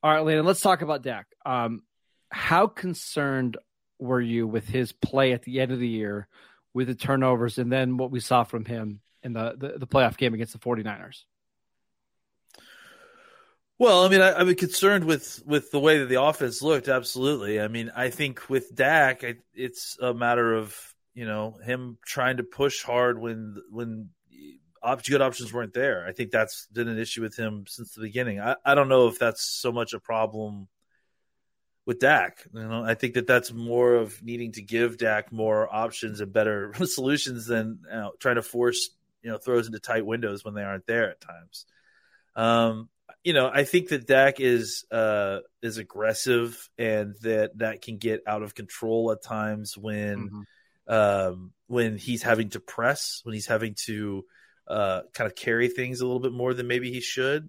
All 0.03 0.13
right, 0.13 0.23
Landon, 0.23 0.45
let's 0.45 0.61
talk 0.61 0.83
about 0.83 1.03
Dak. 1.03 1.29
Um, 1.47 1.81
how 2.31 2.67
concerned 2.67 3.57
were 3.99 4.21
you 4.21 4.47
with 4.47 4.69
his 4.69 4.93
play 4.93 5.33
at 5.33 5.45
the 5.45 5.61
end 5.61 5.73
of 5.73 5.79
the 5.79 5.89
year 5.89 6.29
with 6.75 6.89
the 6.89 6.95
turnovers 6.95 7.57
and 7.57 7.73
then 7.73 7.97
what 7.97 8.11
we 8.11 8.21
saw 8.21 8.45
from 8.45 8.67
him 8.67 9.01
in 9.23 9.33
the, 9.33 9.55
the, 9.57 9.79
the 9.79 9.87
playoff 9.87 10.17
game 10.17 10.35
against 10.35 10.53
the 10.53 10.59
49ers? 10.59 11.25
Well, 13.79 14.05
I 14.05 14.09
mean, 14.09 14.21
I, 14.21 14.41
am 14.41 14.55
concerned 14.55 15.05
with 15.05 15.43
with 15.45 15.73
the 15.73 15.81
way 15.81 15.99
that 15.99 16.09
the 16.09 16.23
offense 16.23 16.63
looked. 16.63 16.87
Absolutely. 16.87 17.61
I 17.61 17.67
mean, 17.67 17.91
I 17.97 18.11
think 18.11 18.49
with 18.49 18.73
Dak, 18.73 19.25
I, 19.25 19.37
it's 19.55 19.99
a 20.01 20.15
matter 20.15 20.55
of 20.55 20.77
you 21.15 21.27
know 21.27 21.59
him 21.65 21.99
trying 22.07 22.37
to 22.37 22.45
push 22.45 22.85
hard 22.85 23.19
when 23.19 23.57
when 23.71 24.11
op- 24.83 25.05
good 25.05 25.23
options 25.23 25.53
weren't 25.53 25.75
there. 25.75 26.07
I 26.07 26.13
think 26.13 26.31
that's 26.31 26.67
been 26.73 26.87
an 26.87 26.99
issue 26.99 27.23
with 27.23 27.37
him 27.37 27.65
since 27.67 27.95
the 27.95 28.03
beginning. 28.03 28.41
I, 28.41 28.57
I 28.65 28.77
don't 28.77 28.89
know 28.89 29.09
if 29.09 29.19
that's 29.19 29.43
so 29.43 29.73
much 29.73 29.95
a 29.95 30.01
problem 30.01 30.69
with 31.87 31.99
Dak. 31.99 32.47
You 32.55 32.63
know, 32.63 32.85
I 32.85 32.95
think 32.95 33.15
that 33.15 33.27
that's 33.27 33.53
more 33.53 33.95
of 33.95 34.23
needing 34.23 34.53
to 34.53 34.63
give 34.63 34.99
Dak 34.99 35.33
more 35.33 35.73
options 35.75 36.21
and 36.21 36.33
better 36.33 36.73
solutions 36.85 37.47
than 37.47 37.81
you 37.85 37.97
know, 37.97 38.13
trying 38.19 38.37
to 38.37 38.43
force 38.43 38.91
you 39.23 39.31
know 39.31 39.39
throws 39.39 39.67
into 39.67 39.79
tight 39.79 40.07
windows 40.07 40.45
when 40.45 40.55
they 40.55 40.63
aren't 40.63 40.87
there 40.87 41.11
at 41.11 41.21
times. 41.21 41.67
Um, 42.35 42.89
you 43.25 43.33
know, 43.33 43.49
I 43.53 43.65
think 43.65 43.89
that 43.89 44.07
Dak 44.07 44.41
is 44.41 44.85
uh, 44.91 45.41
is 45.63 45.79
aggressive 45.79 46.69
and 46.77 47.15
that 47.23 47.57
that 47.59 47.83
can 47.83 47.99
get 47.99 48.23
out 48.27 48.43
of 48.43 48.55
control 48.55 49.13
at 49.13 49.23
times 49.23 49.77
when 49.77 50.31
mm-hmm. 50.89 50.93
um, 50.93 51.53
when 51.69 51.97
he's 51.97 52.23
having 52.23 52.51
to 52.51 52.61
press, 52.61 53.21
when 53.25 53.35
he's 53.35 53.47
having 53.47 53.75
to 53.87 54.25
uh, 54.67 55.03
kind 55.15 55.31
of 55.31 55.37
carry 55.37 55.69
things 55.69 56.01
a 56.01 56.07
little 56.07 56.21
bit 56.21 56.33
more 56.33 56.53
than 56.55 56.67
maybe 56.67 56.93
he 56.93 57.01
should. 57.01 57.49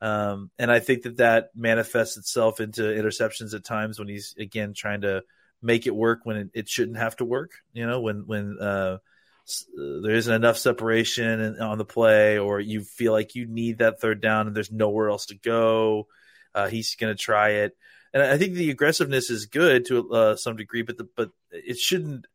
Um, 0.00 0.50
and 0.58 0.70
I 0.70 0.80
think 0.80 1.02
that 1.02 1.16
that 1.18 1.50
manifests 1.54 2.18
itself 2.18 2.60
into 2.60 2.82
interceptions 2.82 3.54
at 3.54 3.64
times 3.64 3.98
when 3.98 4.08
he's 4.08 4.34
again 4.38 4.74
trying 4.74 5.00
to 5.00 5.22
make 5.62 5.86
it 5.86 5.94
work 5.94 6.20
when 6.24 6.36
it, 6.36 6.50
it 6.52 6.68
shouldn't 6.68 6.98
have 6.98 7.16
to 7.16 7.24
work. 7.24 7.52
You 7.72 7.86
know, 7.86 8.00
when 8.00 8.26
when 8.26 8.58
uh, 8.60 8.98
there 10.02 10.14
isn't 10.14 10.34
enough 10.34 10.56
separation 10.56 11.60
on 11.60 11.78
the 11.78 11.84
play, 11.84 12.38
or 12.38 12.60
you 12.60 12.82
feel 12.82 13.12
like 13.12 13.34
you 13.34 13.46
need 13.46 13.78
that 13.78 14.00
third 14.00 14.20
down 14.20 14.46
and 14.46 14.56
there's 14.56 14.72
nowhere 14.72 15.08
else 15.08 15.26
to 15.26 15.36
go. 15.36 16.08
uh, 16.56 16.68
he's 16.68 16.96
going 16.96 17.14
to 17.14 17.22
try 17.22 17.50
it. 17.50 17.76
And 18.14 18.22
I 18.22 18.38
think 18.38 18.54
the 18.54 18.70
aggressiveness 18.70 19.28
is 19.30 19.46
good 19.46 19.84
to 19.86 20.10
uh, 20.10 20.36
some 20.36 20.56
degree, 20.56 20.82
but 20.82 20.96
the, 20.96 21.06
but 21.16 21.30
it 21.50 21.76
shouldn't. 21.76 22.26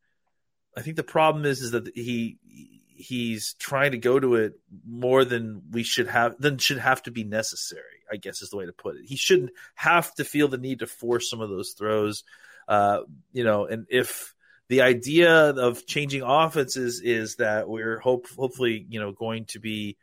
I 0.76 0.80
think 0.80 0.96
the 0.96 1.02
problem 1.02 1.44
is 1.44 1.60
is 1.60 1.72
that 1.72 1.90
he 1.94 2.38
he's 2.86 3.54
trying 3.54 3.90
to 3.90 3.98
go 3.98 4.18
to 4.18 4.36
it 4.36 4.54
more 4.86 5.24
than 5.24 5.62
we 5.72 5.82
should 5.82 6.06
have 6.06 6.40
than 6.40 6.58
should 6.58 6.78
have 6.78 7.02
to 7.02 7.10
be 7.10 7.24
necessary. 7.24 7.82
I 8.10 8.16
guess 8.16 8.42
is 8.42 8.50
the 8.50 8.56
way 8.58 8.66
to 8.66 8.72
put 8.72 8.96
it. 8.96 9.06
He 9.06 9.16
shouldn't 9.16 9.50
have 9.74 10.14
to 10.14 10.24
feel 10.24 10.46
the 10.46 10.56
need 10.56 10.78
to 10.78 10.86
force 10.86 11.28
some 11.28 11.40
of 11.40 11.50
those 11.50 11.72
throws. 11.72 12.22
Uh, 12.68 13.00
you 13.32 13.42
know, 13.42 13.66
and 13.66 13.86
if 13.90 14.34
the 14.68 14.82
idea 14.82 15.50
of 15.50 15.86
changing 15.86 16.22
offenses 16.22 17.00
is 17.00 17.36
that 17.36 17.68
we're 17.68 17.98
hope 17.98 18.26
hopefully 18.36 18.86
you 18.88 19.00
know 19.00 19.12
going 19.12 19.44
to 19.46 19.60
be 19.60 19.96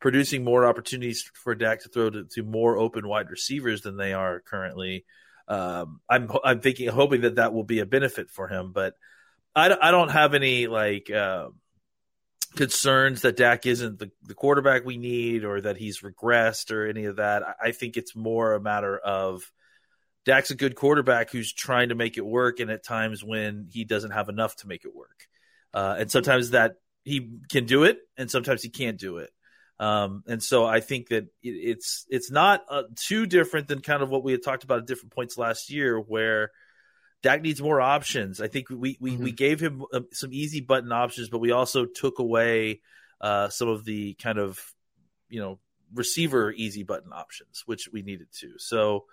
producing 0.00 0.44
more 0.44 0.66
opportunities 0.66 1.30
for 1.34 1.54
Dak 1.54 1.82
to 1.82 1.88
throw 1.88 2.10
to, 2.10 2.24
to 2.32 2.42
more 2.42 2.76
open 2.76 3.08
wide 3.08 3.30
receivers 3.30 3.82
than 3.82 3.96
they 3.96 4.12
are 4.12 4.40
currently. 4.40 5.04
Um, 5.48 6.00
I'm 6.08 6.30
I'm 6.44 6.60
thinking 6.60 6.88
hoping 6.88 7.22
that 7.22 7.36
that 7.36 7.52
will 7.52 7.64
be 7.64 7.80
a 7.80 7.86
benefit 7.86 8.30
for 8.30 8.48
him, 8.48 8.72
but 8.72 8.94
I, 9.54 9.74
I 9.80 9.90
don't 9.90 10.10
have 10.10 10.34
any 10.34 10.66
like 10.66 11.10
uh, 11.10 11.48
concerns 12.56 13.22
that 13.22 13.36
Dak 13.36 13.66
isn't 13.66 13.98
the, 13.98 14.10
the 14.22 14.34
quarterback 14.34 14.84
we 14.84 14.96
need 14.96 15.44
or 15.44 15.60
that 15.60 15.76
he's 15.76 16.00
regressed 16.00 16.70
or 16.70 16.86
any 16.86 17.04
of 17.04 17.16
that. 17.16 17.42
I, 17.42 17.54
I 17.68 17.72
think 17.72 17.96
it's 17.96 18.16
more 18.16 18.54
a 18.54 18.60
matter 18.60 18.98
of 18.98 19.50
Dak's 20.24 20.50
a 20.50 20.54
good 20.54 20.74
quarterback 20.74 21.30
who's 21.30 21.52
trying 21.52 21.90
to 21.90 21.94
make 21.94 22.16
it 22.16 22.24
work, 22.24 22.60
and 22.60 22.70
at 22.70 22.84
times 22.84 23.22
when 23.22 23.68
he 23.70 23.84
doesn't 23.84 24.12
have 24.12 24.28
enough 24.28 24.56
to 24.56 24.68
make 24.68 24.84
it 24.84 24.94
work, 24.94 25.28
uh, 25.72 25.96
and 25.98 26.10
sometimes 26.10 26.50
that 26.50 26.76
he 27.04 27.38
can 27.50 27.66
do 27.66 27.84
it, 27.84 27.98
and 28.16 28.30
sometimes 28.30 28.62
he 28.62 28.70
can't 28.70 28.98
do 28.98 29.18
it. 29.18 29.30
Um, 29.78 30.22
and 30.26 30.42
so 30.42 30.64
I 30.64 30.80
think 30.80 31.08
that 31.08 31.24
it, 31.42 31.48
it's 31.48 32.06
it's 32.08 32.30
not 32.30 32.62
uh, 32.70 32.84
too 32.96 33.26
different 33.26 33.68
than 33.68 33.80
kind 33.80 34.02
of 34.02 34.08
what 34.08 34.22
we 34.22 34.32
had 34.32 34.42
talked 34.42 34.64
about 34.64 34.78
at 34.78 34.86
different 34.86 35.12
points 35.12 35.36
last 35.36 35.70
year, 35.70 35.98
where 35.98 36.52
Dak 37.22 37.42
needs 37.42 37.60
more 37.60 37.80
options. 37.80 38.40
I 38.40 38.48
think 38.48 38.70
we 38.70 38.96
we, 39.00 39.12
mm-hmm. 39.12 39.24
we 39.24 39.32
gave 39.32 39.60
him 39.60 39.84
uh, 39.92 40.00
some 40.12 40.32
easy 40.32 40.60
button 40.60 40.92
options, 40.92 41.28
but 41.28 41.38
we 41.38 41.50
also 41.50 41.86
took 41.86 42.18
away 42.18 42.80
uh, 43.20 43.48
some 43.48 43.68
of 43.68 43.84
the 43.84 44.14
kind 44.14 44.38
of 44.38 44.60
you 45.28 45.40
know 45.40 45.58
receiver 45.92 46.52
easy 46.52 46.82
button 46.82 47.12
options, 47.12 47.62
which 47.66 47.88
we 47.92 48.02
needed 48.02 48.28
to. 48.40 48.54
So 48.58 49.04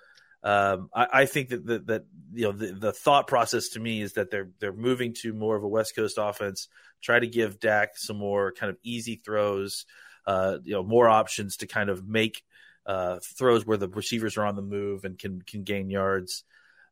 um, 0.44 0.90
I, 0.94 1.08
I, 1.14 1.26
think 1.26 1.50
that, 1.50 1.66
that, 1.68 1.88
that 1.88 2.06
you 2.34 2.46
know 2.46 2.52
the, 2.52 2.72
the, 2.72 2.92
thought 2.92 3.28
process 3.28 3.70
to 3.70 3.80
me 3.80 4.02
is 4.02 4.14
that 4.14 4.32
they're 4.32 4.50
they're 4.60 4.74
moving 4.74 5.14
to 5.22 5.34
more 5.34 5.56
of 5.56 5.64
a 5.64 5.68
West 5.68 5.96
Coast 5.96 6.18
offense. 6.20 6.68
Try 7.02 7.20
to 7.20 7.28
give 7.28 7.60
Dak 7.60 7.98
some 7.98 8.18
more 8.18 8.52
kind 8.52 8.70
of 8.70 8.78
easy 8.84 9.16
throws, 9.16 9.86
uh, 10.26 10.58
you 10.64 10.74
know, 10.74 10.84
more 10.84 11.08
options 11.08 11.58
to 11.58 11.68
kind 11.68 11.90
of 11.90 12.08
make 12.08 12.44
uh, 12.86 13.20
throws 13.38 13.66
where 13.66 13.78
the 13.78 13.88
receivers 13.88 14.38
are 14.38 14.46
on 14.46 14.56
the 14.56 14.62
move 14.62 15.06
and 15.06 15.20
can 15.20 15.42
can 15.44 15.64
gain 15.64 15.90
yards 15.90 16.44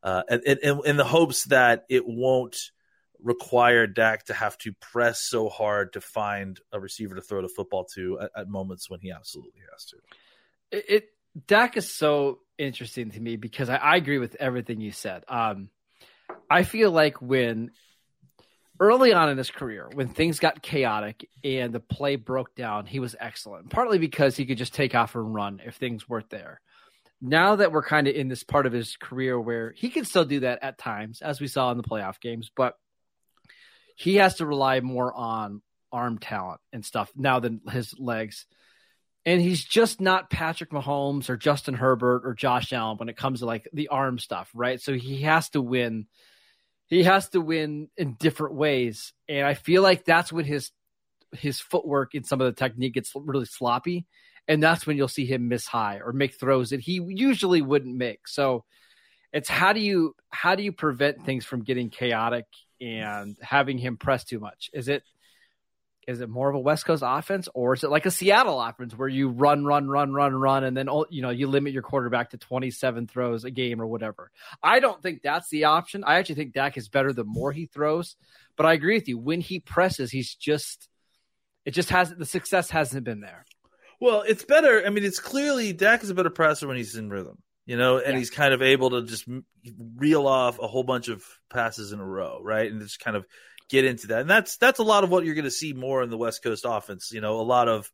uh, 0.04 0.24
and, 0.30 0.42
and, 0.46 0.86
in 0.86 0.98
the 0.98 1.04
hopes 1.04 1.46
that 1.46 1.86
it 1.90 2.08
won't 2.08 2.58
require 3.22 3.86
Dak 3.86 4.26
to 4.26 4.34
have 4.34 4.58
to 4.60 4.72
press 4.74 5.22
so 5.22 5.50
hard 5.50 5.94
to 5.94 6.02
find 6.02 6.60
a 6.72 6.80
receiver 6.80 7.16
to 7.16 7.22
throw 7.22 7.42
the 7.42 7.50
football 7.50 7.86
to 7.96 8.20
at, 8.22 8.32
at 8.36 8.48
moments 8.48 8.90
when 8.90 9.02
he 9.02 9.12
absolutely 9.12 9.62
has 9.72 9.86
to. 9.86 9.98
It, 10.72 10.86
it, 10.88 11.04
Dak 11.48 11.76
is 11.76 11.94
so 11.94 12.40
interesting 12.60 13.12
to 13.12 13.20
me 13.20 13.36
because 13.38 13.70
I, 13.70 13.78
I 13.78 13.96
agree 13.96 14.20
with 14.20 14.36
everything 14.36 14.82
you 14.82 14.92
said. 14.92 15.24
Um, 15.28 15.70
I 16.50 16.64
feel 16.64 16.92
like 16.92 17.22
when 17.22 17.72
early 18.80 19.14
on 19.14 19.30
in 19.30 19.38
his 19.38 19.50
career, 19.50 19.90
when 19.94 20.10
things 20.10 20.40
got 20.40 20.62
chaotic 20.62 21.28
and 21.44 21.74
the 21.74 21.80
play 21.80 22.16
broke 22.16 22.54
down, 22.56 22.86
he 22.86 23.00
was 23.00 23.16
excellent. 23.20 23.70
Partly 23.70 23.98
because 23.98 24.38
he 24.38 24.46
could 24.46 24.58
just 24.58 24.76
take 24.76 24.94
off 24.94 25.16
and 25.16 25.34
run 25.34 25.62
if 25.66 25.76
things 25.76 26.08
weren't 26.08 26.30
there 26.30 26.62
now 27.22 27.58
that 27.58 27.72
we're 27.72 27.84
kind 27.84 28.08
of 28.08 28.16
in 28.16 28.28
this 28.28 28.44
part 28.44 28.66
of 28.66 28.74
his 28.74 28.96
career 28.96 29.40
where 29.40 29.74
he 29.76 29.90
can 29.90 30.06
still 30.06 30.26
do 30.26 30.42
that 30.42 30.60
at 30.62 30.78
times, 30.78 31.22
as 31.22 31.42
we 31.42 31.48
saw 31.48 31.72
in 31.72 31.78
the 31.78 31.84
playoff 31.84 32.20
games, 32.20 32.50
but 32.56 32.76
he 33.96 34.16
has 34.16 34.36
to 34.36 34.46
rely 34.46 34.80
more 34.80 35.14
on 35.14 35.62
arm 35.92 36.20
talent 36.20 36.62
and 36.72 36.86
stuff 36.86 37.12
now 37.16 37.40
than 37.40 37.62
his 37.72 37.94
legs. 38.00 38.46
And 39.30 39.40
he's 39.40 39.64
just 39.64 40.02
not 40.02 40.32
Patrick 40.32 40.72
Mahomes 40.72 41.30
or 41.30 41.38
Justin 41.38 41.76
Herbert 41.76 42.24
or 42.26 42.34
Josh 42.34 42.74
Allen 42.74 42.98
when 42.98 43.10
it 43.10 43.16
comes 43.16 43.42
to 43.42 43.46
like 43.46 43.68
the 43.72 43.90
arm 43.90 44.18
stuff, 44.18 44.50
right? 44.56 44.82
So 44.82 44.94
he 44.94 45.22
has 45.22 45.50
to 45.50 45.62
win. 45.62 46.08
He 46.88 47.04
has 47.04 47.30
to 47.30 47.40
win 47.40 47.90
in 47.96 48.16
different 48.16 48.56
ways. 48.56 49.14
And 49.28 49.46
I 49.46 49.54
feel 49.54 49.84
like 49.84 50.04
that's 50.04 50.34
when 50.34 50.46
his 50.46 50.72
his 51.32 51.60
footwork 51.60 52.16
and 52.16 52.26
some 52.26 52.42
of 52.42 52.46
the 52.46 52.60
technique 52.60 52.96
gets 52.96 53.12
really 53.16 53.46
sloppy 53.46 54.08
and 54.48 54.64
that's 54.64 54.88
when 54.88 54.98
you'll 54.98 55.08
see 55.08 55.28
him 55.28 55.48
miss 55.48 55.68
high 55.68 56.00
or 56.04 56.12
make 56.12 56.34
throws 56.34 56.72
that 56.72 56.80
he 56.80 57.00
usually 57.08 57.62
wouldn't 57.62 57.96
make. 57.96 58.28
So 58.28 58.66
it's 59.32 59.48
how 59.48 59.74
do 59.74 59.80
you 59.80 60.16
how 60.32 60.56
do 60.56 60.64
you 60.64 60.72
prevent 60.72 61.24
things 61.24 61.46
from 61.46 61.64
getting 61.64 61.92
chaotic 61.92 62.46
and 62.82 63.38
having 63.44 63.78
him 63.78 63.96
press 63.96 64.24
too 64.24 64.40
much? 64.40 64.72
Is 64.74 64.88
it 64.88 65.04
is 66.10 66.22
it 66.22 66.30
more 66.30 66.50
of 66.50 66.56
a 66.56 66.60
West 66.60 66.86
Coast 66.86 67.04
offense 67.06 67.48
or 67.54 67.76
is 67.76 67.84
it 67.84 67.92
like 67.92 68.08
a 68.08 68.12
Seattle 68.12 68.60
offense 68.60 68.98
where 68.98 69.08
you 69.08 69.30
run, 69.30 69.64
run, 69.64 69.88
run, 69.88 70.12
run, 70.12 70.34
run, 70.34 70.64
and 70.64 70.76
then 70.76 70.90
you 71.12 71.22
know 71.22 71.30
you 71.30 71.48
limit 71.48 71.72
your 71.72 71.84
quarterback 71.84 72.32
to 72.32 72.38
27 72.38 73.06
throws 73.06 73.46
a 73.46 73.52
game 73.52 73.80
or 73.80 73.86
whatever? 73.86 74.32
I 74.64 74.80
don't 74.80 75.02
think 75.04 75.22
that's 75.22 75.50
the 75.50 75.66
option. 75.66 76.04
I 76.04 76.16
actually 76.16 76.36
think 76.36 76.54
Dak 76.54 76.78
is 76.78 76.90
better 76.90 77.14
the 77.14 77.24
more 77.24 77.52
he 77.52 77.68
throws, 77.68 78.16
but 78.56 78.66
I 78.66 78.74
agree 78.74 78.96
with 78.96 79.08
you. 79.08 79.20
When 79.20 79.40
he 79.40 79.60
presses, 79.60 80.10
he's 80.10 80.34
just 80.34 80.90
it 81.64 81.72
just 81.72 81.92
hasn't 81.92 82.18
the 82.18 82.26
success 82.26 82.72
hasn't 82.72 83.04
been 83.04 83.22
there. 83.22 83.46
Well, 84.02 84.24
it's 84.28 84.44
better. 84.44 84.84
I 84.84 84.90
mean, 84.90 85.04
it's 85.04 85.20
clearly 85.20 85.74
Dak 85.74 86.04
is 86.04 86.10
a 86.10 86.16
better 86.16 86.32
passer 86.32 86.68
when 86.68 86.78
he's 86.78 86.96
in 86.96 87.12
rhythm, 87.12 87.38
you 87.68 87.78
know, 87.78 88.00
and 88.00 88.14
yeah. 88.14 88.18
he's 88.18 88.32
kind 88.32 88.56
of 88.56 88.64
able 88.64 88.90
to 88.92 89.04
just 89.04 89.28
reel 89.96 90.26
off 90.26 90.58
a 90.58 90.68
whole 90.68 90.84
bunch 90.84 91.08
of 91.08 91.24
passes 91.52 91.92
in 91.92 92.00
a 92.00 92.06
row, 92.06 92.40
right? 92.42 92.72
And 92.72 92.82
just 92.82 93.00
kind 93.00 93.16
of 93.16 93.28
get 93.70 93.86
into 93.86 94.08
that. 94.08 94.22
And 94.22 94.30
that's 94.30 94.58
that's 94.58 94.80
a 94.80 94.84
lot 94.84 95.04
of 95.04 95.10
what 95.10 95.26
you're 95.26 95.36
going 95.36 95.46
to 95.46 95.52
see 95.52 95.74
more 95.74 96.04
in 96.04 96.10
the 96.10 96.18
West 96.18 96.44
Coast 96.44 96.66
offense. 96.68 97.12
You 97.12 97.22
know, 97.22 97.40
a 97.40 97.44
lot 97.44 97.68
of 97.68 97.92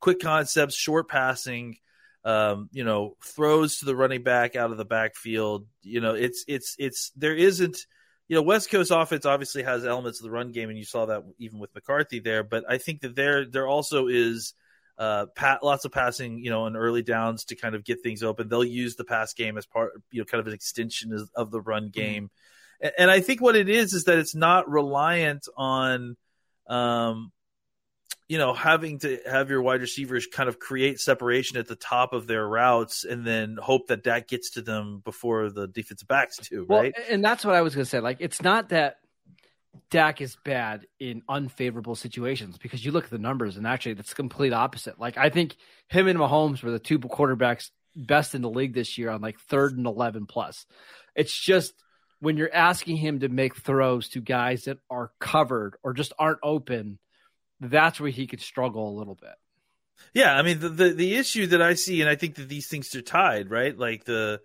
quick 0.00 0.20
concepts, 0.20 0.74
short 0.74 1.08
passing, 1.08 1.76
um, 2.24 2.68
you 2.72 2.84
know, 2.84 3.16
throws 3.24 3.78
to 3.78 3.84
the 3.84 3.96
running 3.96 4.22
back 4.22 4.56
out 4.56 4.70
of 4.70 4.76
the 4.76 4.84
backfield. 4.84 5.66
You 5.82 6.00
know, 6.00 6.14
it's 6.14 6.44
it's 6.48 6.76
it's 6.78 7.12
there 7.16 7.34
isn't. 7.34 7.86
You 8.28 8.34
know, 8.34 8.42
West 8.42 8.70
Coast 8.70 8.90
offense 8.92 9.24
obviously 9.24 9.62
has 9.62 9.86
elements 9.86 10.18
of 10.18 10.24
the 10.24 10.32
run 10.32 10.50
game, 10.50 10.68
and 10.68 10.76
you 10.76 10.84
saw 10.84 11.06
that 11.06 11.22
even 11.38 11.60
with 11.60 11.72
McCarthy 11.76 12.18
there. 12.18 12.42
But 12.42 12.64
I 12.68 12.78
think 12.78 13.02
that 13.02 13.14
there 13.14 13.44
there 13.44 13.68
also 13.68 14.08
is 14.08 14.52
uh, 14.98 15.26
pat, 15.36 15.62
lots 15.62 15.84
of 15.84 15.92
passing, 15.92 16.38
you 16.42 16.50
know, 16.50 16.66
in 16.66 16.74
early 16.74 17.02
downs 17.02 17.44
to 17.46 17.54
kind 17.54 17.74
of 17.74 17.84
get 17.84 18.02
things 18.02 18.22
open. 18.22 18.48
They'll 18.48 18.64
use 18.64 18.96
the 18.96 19.04
pass 19.04 19.32
game 19.34 19.56
as 19.58 19.66
part, 19.66 19.92
you 20.10 20.20
know, 20.20 20.24
kind 20.24 20.40
of 20.40 20.46
an 20.46 20.54
extension 20.54 21.16
of 21.34 21.50
the 21.50 21.60
run 21.60 21.84
mm-hmm. 21.84 22.00
game. 22.00 22.24
Mm-hmm. 22.24 22.55
And 22.98 23.10
I 23.10 23.20
think 23.20 23.40
what 23.40 23.56
it 23.56 23.68
is 23.68 23.92
is 23.92 24.04
that 24.04 24.18
it's 24.18 24.34
not 24.34 24.68
reliant 24.68 25.48
on, 25.56 26.16
um, 26.66 27.32
you 28.28 28.38
know, 28.38 28.52
having 28.52 28.98
to 29.00 29.18
have 29.26 29.50
your 29.50 29.62
wide 29.62 29.80
receivers 29.80 30.26
kind 30.26 30.48
of 30.48 30.58
create 30.58 30.98
separation 30.98 31.56
at 31.58 31.68
the 31.68 31.76
top 31.76 32.12
of 32.12 32.26
their 32.26 32.46
routes 32.46 33.04
and 33.04 33.26
then 33.26 33.56
hope 33.60 33.86
that 33.88 34.04
that 34.04 34.28
gets 34.28 34.50
to 34.52 34.62
them 34.62 35.00
before 35.04 35.50
the 35.50 35.68
defensive 35.68 36.08
backs 36.08 36.36
do, 36.48 36.66
right? 36.68 36.94
And 37.08 37.24
that's 37.24 37.44
what 37.44 37.54
I 37.54 37.62
was 37.62 37.74
going 37.74 37.84
to 37.84 37.90
say. 37.90 38.00
Like, 38.00 38.18
it's 38.20 38.42
not 38.42 38.70
that 38.70 38.96
Dak 39.90 40.20
is 40.20 40.36
bad 40.44 40.86
in 40.98 41.22
unfavorable 41.28 41.94
situations 41.94 42.58
because 42.58 42.84
you 42.84 42.92
look 42.92 43.04
at 43.04 43.10
the 43.10 43.18
numbers 43.18 43.56
and 43.56 43.66
actually 43.66 43.94
that's 43.94 44.14
complete 44.14 44.52
opposite. 44.52 44.98
Like 44.98 45.16
I 45.16 45.30
think 45.30 45.56
him 45.88 46.08
and 46.08 46.18
Mahomes 46.18 46.62
were 46.62 46.70
the 46.70 46.78
two 46.78 46.98
quarterbacks 46.98 47.70
best 47.94 48.34
in 48.34 48.42
the 48.42 48.50
league 48.50 48.74
this 48.74 48.98
year 48.98 49.10
on 49.10 49.20
like 49.20 49.38
third 49.38 49.76
and 49.76 49.86
eleven 49.86 50.26
plus. 50.26 50.66
It's 51.14 51.38
just 51.38 51.72
when 52.20 52.36
you're 52.36 52.54
asking 52.54 52.96
him 52.96 53.20
to 53.20 53.28
make 53.28 53.56
throws 53.56 54.08
to 54.10 54.20
guys 54.20 54.64
that 54.64 54.78
are 54.90 55.12
covered 55.20 55.76
or 55.82 55.92
just 55.92 56.12
aren't 56.18 56.38
open, 56.42 56.98
that's 57.60 58.00
where 58.00 58.10
he 58.10 58.26
could 58.26 58.40
struggle 58.40 58.88
a 58.88 58.98
little 58.98 59.14
bit. 59.14 59.34
Yeah, 60.14 60.34
I 60.34 60.42
mean 60.42 60.60
the, 60.60 60.68
the 60.68 60.92
the 60.92 61.16
issue 61.16 61.46
that 61.48 61.62
I 61.62 61.74
see, 61.74 62.00
and 62.00 62.10
I 62.10 62.16
think 62.16 62.36
that 62.36 62.48
these 62.48 62.68
things 62.68 62.94
are 62.94 63.02
tied, 63.02 63.50
right? 63.50 63.76
Like 63.76 64.04
the 64.04 64.40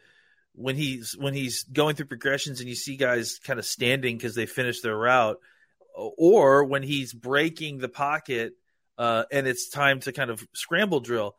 when 0.54 0.76
he's 0.76 1.16
when 1.18 1.34
he's 1.34 1.64
going 1.64 1.96
through 1.96 2.08
progressions 2.08 2.60
and 2.60 2.70
you 2.70 2.76
see 2.76 2.98
guys 2.98 3.40
kind 3.40 3.60
of 3.60 3.66
standing 3.66 4.18
because 4.18 4.36
they 4.36 4.46
finished 4.46 4.84
their 4.84 4.98
route, 4.98 5.38
or 5.96 6.64
when 6.66 6.84
he's 6.84 7.14
breaking 7.14 7.78
the 7.80 7.90
pocket 7.90 8.54
uh, 8.98 9.24
and 9.32 9.48
it's 9.48 9.70
time 9.70 10.00
to 10.02 10.12
kind 10.12 10.30
of 10.30 10.46
scramble 10.54 11.00
drill. 11.00 11.36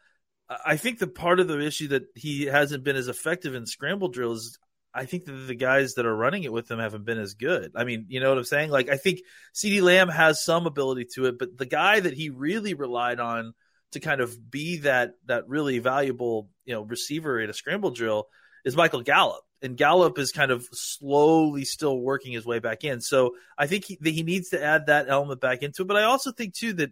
I 0.66 0.76
think 0.76 0.98
the 0.98 1.06
part 1.06 1.40
of 1.40 1.48
the 1.48 1.60
issue 1.60 1.88
that 1.88 2.04
he 2.14 2.44
hasn't 2.44 2.84
been 2.84 2.96
as 2.96 3.08
effective 3.08 3.54
in 3.54 3.66
scramble 3.66 4.08
drills. 4.08 4.58
I 4.94 5.06
think 5.06 5.24
that 5.24 5.32
the 5.32 5.54
guys 5.54 5.94
that 5.94 6.06
are 6.06 6.14
running 6.14 6.44
it 6.44 6.52
with 6.52 6.70
him 6.70 6.78
haven't 6.78 7.04
been 7.04 7.18
as 7.18 7.34
good. 7.34 7.72
I 7.74 7.84
mean, 7.84 8.06
you 8.08 8.20
know 8.20 8.28
what 8.28 8.38
I'm 8.38 8.44
saying? 8.44 8.70
Like, 8.70 8.88
I 8.88 8.96
think 8.96 9.20
CeeDee 9.54 9.82
Lamb 9.82 10.08
has 10.08 10.44
some 10.44 10.66
ability 10.66 11.06
to 11.14 11.26
it, 11.26 11.38
but 11.38 11.56
the 11.56 11.66
guy 11.66 12.00
that 12.00 12.14
he 12.14 12.30
really 12.30 12.74
relied 12.74 13.20
on 13.20 13.54
to 13.92 14.00
kind 14.00 14.20
of 14.20 14.50
be 14.50 14.78
that 14.78 15.12
that 15.26 15.48
really 15.48 15.78
valuable, 15.78 16.48
you 16.64 16.74
know, 16.74 16.82
receiver 16.82 17.40
in 17.40 17.50
a 17.50 17.54
scramble 17.54 17.90
drill 17.90 18.26
is 18.64 18.76
Michael 18.76 19.02
Gallup. 19.02 19.42
And 19.62 19.76
Gallup 19.76 20.18
is 20.18 20.32
kind 20.32 20.50
of 20.50 20.66
slowly 20.72 21.64
still 21.64 21.98
working 21.98 22.32
his 22.32 22.44
way 22.44 22.58
back 22.58 22.82
in. 22.84 23.00
So 23.00 23.36
I 23.56 23.68
think 23.68 23.84
he, 23.84 23.98
that 24.00 24.10
he 24.10 24.24
needs 24.24 24.48
to 24.50 24.62
add 24.62 24.86
that 24.86 25.08
element 25.08 25.40
back 25.40 25.62
into 25.62 25.82
it. 25.82 25.88
But 25.88 25.96
I 25.96 26.02
also 26.02 26.32
think, 26.32 26.54
too, 26.54 26.72
that 26.74 26.90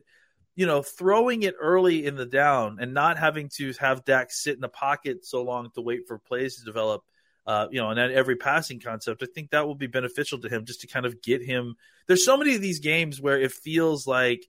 you 0.57 0.67
know, 0.67 0.83
throwing 0.83 1.43
it 1.43 1.55
early 1.61 2.05
in 2.05 2.17
the 2.17 2.27
down 2.27 2.79
and 2.81 2.93
not 2.93 3.19
having 3.19 3.49
to 3.57 3.73
have 3.81 4.05
Dak 4.05 4.31
sit 4.31 4.57
in 4.57 4.65
a 4.65 4.69
pocket 4.69 5.25
so 5.25 5.43
long 5.43 5.71
to 5.75 5.81
wait 5.81 6.03
for 6.07 6.19
plays 6.19 6.59
to 6.59 6.65
develop, 6.65 7.03
uh, 7.51 7.67
you 7.73 7.81
know, 7.81 7.91
and 7.91 7.99
at 7.99 8.13
every 8.13 8.37
passing 8.37 8.79
concept, 8.79 9.25
I 9.25 9.27
think 9.27 9.51
that 9.51 9.67
will 9.67 9.75
be 9.75 9.89
beneficial 9.89 10.39
to 10.39 10.49
him 10.49 10.65
just 10.65 10.83
to 10.83 10.87
kind 10.87 11.05
of 11.05 11.21
get 11.21 11.43
him. 11.43 11.75
There's 12.07 12.25
so 12.25 12.37
many 12.37 12.55
of 12.55 12.61
these 12.61 12.79
games 12.79 13.21
where 13.21 13.41
it 13.41 13.51
feels 13.51 14.07
like 14.07 14.47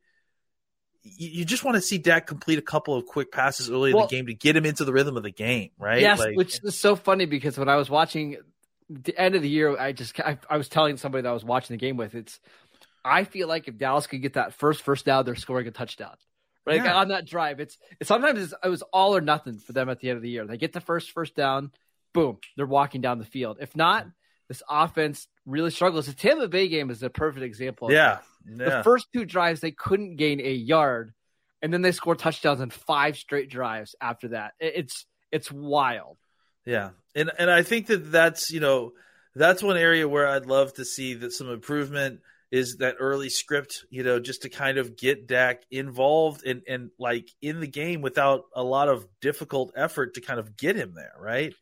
you 1.02 1.44
just 1.44 1.64
want 1.64 1.74
to 1.74 1.82
see 1.82 1.98
Dak 1.98 2.28
complete 2.28 2.60
a 2.60 2.62
couple 2.62 2.96
of 2.96 3.08
quick 3.08 3.32
passes 3.32 3.72
early 3.72 3.92
well, 3.92 4.04
in 4.04 4.08
the 4.08 4.16
game 4.16 4.26
to 4.28 4.36
get 4.36 4.56
him 4.56 4.68
into 4.68 4.86
the 4.86 4.94
rhythm 4.94 5.18
of 5.18 5.24
the 5.24 5.32
game, 5.32 5.72
right? 5.80 6.00
Yes, 6.00 6.20
like, 6.20 6.38
which 6.38 6.60
is 6.64 6.78
so 6.78 6.96
funny 6.96 7.26
because 7.26 7.58
when 7.58 7.70
I 7.70 7.76
was 7.76 7.90
watching 7.90 8.38
the 8.88 9.20
end 9.20 9.34
of 9.34 9.42
the 9.42 9.50
year, 9.50 9.76
I 9.76 9.94
just 9.94 10.20
I, 10.20 10.38
I 10.48 10.58
was 10.58 10.70
telling 10.70 10.98
somebody 10.98 11.24
that 11.24 11.30
I 11.30 11.34
was 11.34 11.44
watching 11.44 11.74
the 11.74 11.80
game 11.80 11.98
with, 11.98 12.14
it's 12.14 12.40
I 13.04 13.24
feel 13.24 13.48
like 13.48 13.68
if 13.68 13.80
Dallas 13.80 14.06
could 14.06 14.22
get 14.22 14.34
that 14.34 14.54
first 14.54 14.84
first 14.84 15.06
down, 15.06 15.26
they're 15.26 15.34
scoring 15.34 15.68
a 15.68 15.72
touchdown. 15.72 16.18
Right 16.68 16.76
yeah. 16.76 16.94
on 16.94 17.08
that 17.08 17.26
drive, 17.26 17.60
it's, 17.60 17.80
it's 18.00 18.08
sometimes 18.08 18.40
it's, 18.40 18.54
it 18.64 18.70
was 18.70 18.84
all 18.94 19.16
or 19.16 19.22
nothing 19.22 19.58
for 19.58 19.74
them 19.74 19.90
at 19.90 20.02
the 20.02 20.10
end 20.10 20.18
of 20.18 20.22
the 20.22 20.30
year. 20.30 20.46
They 20.46 20.58
get 20.58 20.74
the 20.74 20.82
first 20.82 21.10
first 21.10 21.36
down, 21.36 21.72
boom, 22.14 22.38
they're 22.56 22.66
walking 22.66 23.02
down 23.02 23.20
the 23.20 23.26
field. 23.26 23.58
If 23.60 23.76
not, 23.76 24.08
this 24.48 24.64
offense 24.70 25.28
really 25.46 25.72
struggles. 25.72 26.08
The 26.08 26.14
Tampa 26.14 26.48
Bay 26.48 26.68
game 26.68 26.90
is 26.90 27.04
a 27.04 27.10
perfect 27.10 27.44
example. 27.44 27.92
yeah, 27.92 28.20
yeah. 28.46 28.78
The 28.78 28.84
first 28.84 29.08
two 29.14 29.26
drives 29.26 29.62
they 29.62 29.72
couldn't 29.72 30.18
gain 30.18 30.40
a 30.40 30.52
yard, 30.52 31.14
and 31.62 31.74
then 31.74 31.82
they 31.82 31.92
score 31.92 32.16
touchdowns 32.16 32.62
in 32.62 32.70
five 32.70 33.18
straight 33.18 33.50
drives 33.50 33.96
after 34.02 34.30
that. 34.30 34.54
It's 34.60 35.06
it's 35.32 35.52
wild. 35.52 36.18
Yeah, 36.66 36.90
and 37.16 37.32
and 37.38 37.50
I 37.50 37.64
think 37.64 37.88
that 37.88 38.12
that's 38.12 38.52
you 38.52 38.60
know 38.60 38.94
that's 39.36 39.64
one 39.64 39.78
area 39.78 40.08
where 40.08 40.28
I'd 40.28 40.46
love 40.46 40.74
to 40.74 40.86
see 40.86 41.14
that 41.16 41.32
some 41.32 41.50
improvement 41.50 42.20
is 42.52 42.78
that 42.78 42.98
early 43.00 43.30
script, 43.30 43.86
you 43.90 44.04
know, 44.04 44.20
just 44.20 44.42
to 44.42 44.50
kind 44.50 44.78
of 44.78 44.98
get 44.98 45.28
Dak 45.28 45.64
involved 45.72 46.46
and 46.46 46.62
and 46.68 46.92
like 47.00 47.30
in 47.42 47.62
the 47.62 47.68
game 47.68 48.02
without 48.02 48.44
a 48.54 48.64
lot 48.64 48.90
of 48.90 49.08
difficult 49.22 49.72
effort 49.76 50.16
to 50.16 50.22
kind 50.22 50.40
of 50.40 50.58
get 50.58 50.76
him 50.76 50.94
there, 50.94 51.14
right? 51.18 51.54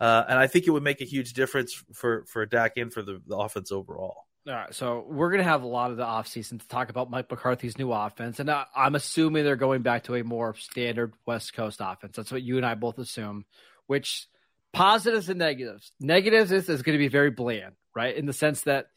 Uh, 0.00 0.24
and 0.28 0.38
I 0.38 0.46
think 0.46 0.66
it 0.66 0.70
would 0.70 0.82
make 0.82 1.00
a 1.00 1.04
huge 1.04 1.32
difference 1.32 1.82
for 1.92 2.24
for 2.26 2.44
Dak 2.46 2.76
and 2.76 2.92
for 2.92 3.02
the, 3.02 3.20
the 3.26 3.36
offense 3.36 3.72
overall. 3.72 4.24
All 4.46 4.52
right, 4.52 4.74
so 4.74 5.06
we're 5.08 5.30
going 5.30 5.42
to 5.42 5.48
have 5.48 5.62
a 5.62 5.66
lot 5.66 5.90
of 5.90 5.96
the 5.96 6.04
offseason 6.04 6.60
to 6.60 6.68
talk 6.68 6.90
about 6.90 7.10
Mike 7.10 7.30
McCarthy's 7.30 7.78
new 7.78 7.90
offense. 7.90 8.40
And 8.40 8.50
I, 8.50 8.66
I'm 8.76 8.94
assuming 8.94 9.42
they're 9.42 9.56
going 9.56 9.80
back 9.80 10.04
to 10.04 10.16
a 10.16 10.22
more 10.22 10.54
standard 10.56 11.14
West 11.24 11.54
Coast 11.54 11.80
offense. 11.82 12.14
That's 12.14 12.30
what 12.30 12.42
you 12.42 12.58
and 12.58 12.66
I 12.66 12.74
both 12.74 12.98
assume, 12.98 13.46
which 13.86 14.28
positives 14.74 15.30
and 15.30 15.38
negatives. 15.38 15.92
Negatives 15.98 16.52
is, 16.52 16.68
is 16.68 16.82
going 16.82 16.92
to 16.92 17.02
be 17.02 17.08
very 17.08 17.30
bland, 17.30 17.74
right? 17.96 18.14
In 18.14 18.26
the 18.26 18.34
sense 18.34 18.62
that 18.62 18.88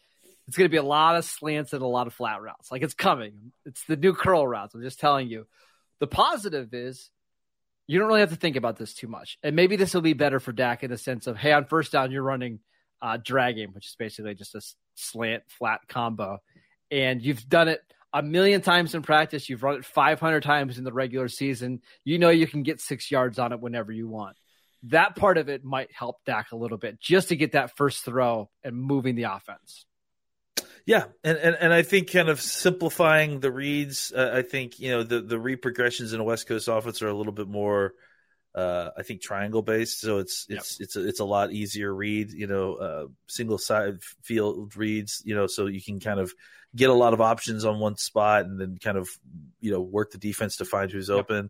it's 0.48 0.58
going 0.58 0.70
to 0.70 0.72
be 0.72 0.78
a 0.78 0.84
lot 0.84 1.16
of 1.16 1.24
slants 1.24 1.72
and 1.72 1.82
a 1.82 1.88
lot 1.88 2.08
of 2.08 2.14
flat 2.14 2.42
routes. 2.42 2.70
Like 2.70 2.82
it's 2.82 2.94
coming. 2.94 3.54
It's 3.66 3.86
the 3.86 3.96
new 3.96 4.14
curl 4.14 4.46
routes. 4.46 4.76
I'm 4.76 4.82
just 4.82 5.00
telling 5.00 5.30
you. 5.30 5.48
The 6.00 6.08
positive 6.08 6.74
is 6.74 7.10
you 7.88 8.00
don't 8.00 8.08
really 8.08 8.20
have 8.20 8.30
to 8.30 8.36
think 8.36 8.58
about 8.58 8.78
this 8.78 8.94
too 8.94 9.08
much. 9.08 9.38
And 9.42 9.56
maybe 9.56 9.78
this 9.78 9.94
will 9.94 10.02
be 10.02 10.14
better 10.14 10.40
for 10.40 10.52
Dak 10.52 10.84
in 10.84 10.92
the 10.92 10.98
sense 10.98 11.26
of, 11.26 11.38
hey, 11.38 11.54
on 11.54 11.66
first 11.66 11.94
down, 11.94 12.12
you're 12.12 12.22
running 12.22 12.60
uh, 13.02 13.18
dragon, 13.24 13.72
which 13.72 13.88
is 13.88 13.96
basically 13.98 14.36
just 14.36 14.56
a 14.56 14.62
slant 14.96 15.44
flat 15.48 15.82
combo. 15.88 16.40
And 16.92 17.22
you've 17.22 17.48
done 17.48 17.70
it 17.70 17.82
a 18.14 18.22
million 18.22 18.62
times 18.62 18.94
in 18.94 19.02
practice. 19.02 19.50
You've 19.50 19.64
run 19.64 19.76
it 19.76 19.86
500 19.86 20.44
times 20.44 20.78
in 20.78 20.84
the 20.84 20.94
regular 20.94 21.30
season. 21.30 21.82
You 22.04 22.20
know 22.20 22.30
you 22.30 22.48
can 22.48 22.64
get 22.64 22.82
six 22.82 23.10
yards 23.10 23.40
on 23.40 23.54
it 23.54 23.62
whenever 23.62 23.92
you 23.92 24.08
want. 24.08 24.38
That 24.84 25.16
part 25.16 25.38
of 25.38 25.50
it 25.50 25.64
might 25.64 25.92
help 25.92 26.24
Dak 26.26 26.52
a 26.52 26.56
little 26.56 26.78
bit 26.78 27.00
just 27.00 27.30
to 27.30 27.36
get 27.36 27.54
that 27.54 27.76
first 27.78 28.04
throw 28.04 28.50
and 28.64 28.76
moving 28.76 29.16
the 29.16 29.24
offense. 29.24 29.86
Yeah, 30.88 31.04
and, 31.22 31.38
and, 31.38 31.58
and 31.60 31.74
I 31.74 31.82
think 31.82 32.14
kind 32.14 32.30
of 32.30 32.40
simplifying 32.40 33.42
the 33.42 33.52
reads. 33.52 34.14
Uh, 34.16 34.32
I 34.34 34.42
think 34.42 34.80
you 34.80 34.90
know 34.92 35.04
the 35.04 35.20
the 35.20 35.38
read 35.38 35.62
progressions 35.62 36.14
in 36.14 36.22
a 36.22 36.24
West 36.24 36.48
Coast 36.48 36.70
offense 36.70 37.02
are 37.02 37.10
a 37.10 37.14
little 37.14 37.34
bit 37.34 37.50
more. 37.50 37.94
Uh, 38.56 38.92
I 38.98 39.04
think 39.04 39.22
triangle 39.22 39.62
based, 39.62 40.00
so 40.00 40.20
it's 40.20 40.46
it's 40.48 40.80
it's 40.80 40.96
a, 40.96 41.06
it's 41.06 41.20
a 41.20 41.26
lot 41.26 41.52
easier 41.52 41.94
read. 41.94 42.32
You 42.32 42.48
know, 42.48 42.76
uh, 42.76 43.08
single 43.28 43.58
side 43.58 44.02
field 44.24 44.78
reads. 44.78 45.22
You 45.26 45.36
know, 45.36 45.46
so 45.46 45.66
you 45.66 45.82
can 45.82 46.00
kind 46.00 46.22
of 46.22 46.34
get 46.74 46.90
a 46.90 46.94
lot 46.94 47.14
of 47.14 47.20
options 47.20 47.66
on 47.66 47.80
one 47.80 47.98
spot, 47.98 48.46
and 48.46 48.58
then 48.58 48.78
kind 48.82 48.98
of 48.98 49.10
you 49.60 49.72
know 49.72 49.82
work 49.82 50.12
the 50.12 50.18
defense 50.18 50.56
to 50.58 50.66
find 50.66 50.90
who's 50.90 51.10
open. 51.10 51.50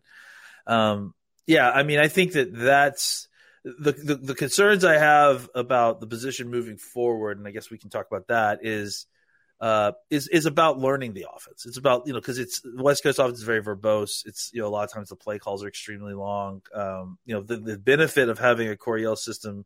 Um, 0.66 1.14
yeah, 1.46 1.70
I 1.70 1.84
mean, 1.84 2.00
I 2.00 2.08
think 2.08 2.32
that 2.32 2.52
that's 2.52 3.28
the, 3.62 3.92
the 3.92 4.16
the 4.16 4.34
concerns 4.34 4.84
I 4.84 4.98
have 4.98 5.48
about 5.54 6.00
the 6.00 6.08
position 6.08 6.50
moving 6.50 6.76
forward, 6.76 7.38
and 7.38 7.46
I 7.46 7.52
guess 7.52 7.70
we 7.70 7.78
can 7.78 7.88
talk 7.88 8.08
about 8.10 8.26
that 8.26 8.66
is 8.66 9.06
uh, 9.60 9.92
is 10.10 10.28
is 10.28 10.46
about 10.46 10.78
learning 10.78 11.14
the 11.14 11.26
offense. 11.34 11.66
It's 11.66 11.78
about 11.78 12.06
you 12.06 12.12
know 12.12 12.20
because 12.20 12.38
it's 12.38 12.62
West 12.76 13.02
Coast 13.02 13.18
offense 13.18 13.38
is 13.38 13.44
very 13.44 13.62
verbose. 13.62 14.24
It's 14.26 14.50
you 14.52 14.60
know 14.60 14.68
a 14.68 14.70
lot 14.70 14.84
of 14.84 14.92
times 14.92 15.08
the 15.08 15.16
play 15.16 15.38
calls 15.38 15.64
are 15.64 15.68
extremely 15.68 16.14
long. 16.14 16.62
Um, 16.74 17.18
you 17.24 17.34
know 17.34 17.42
the, 17.42 17.56
the 17.56 17.78
benefit 17.78 18.28
of 18.28 18.38
having 18.38 18.68
a 18.68 18.76
Coryell 18.76 19.16
system 19.16 19.64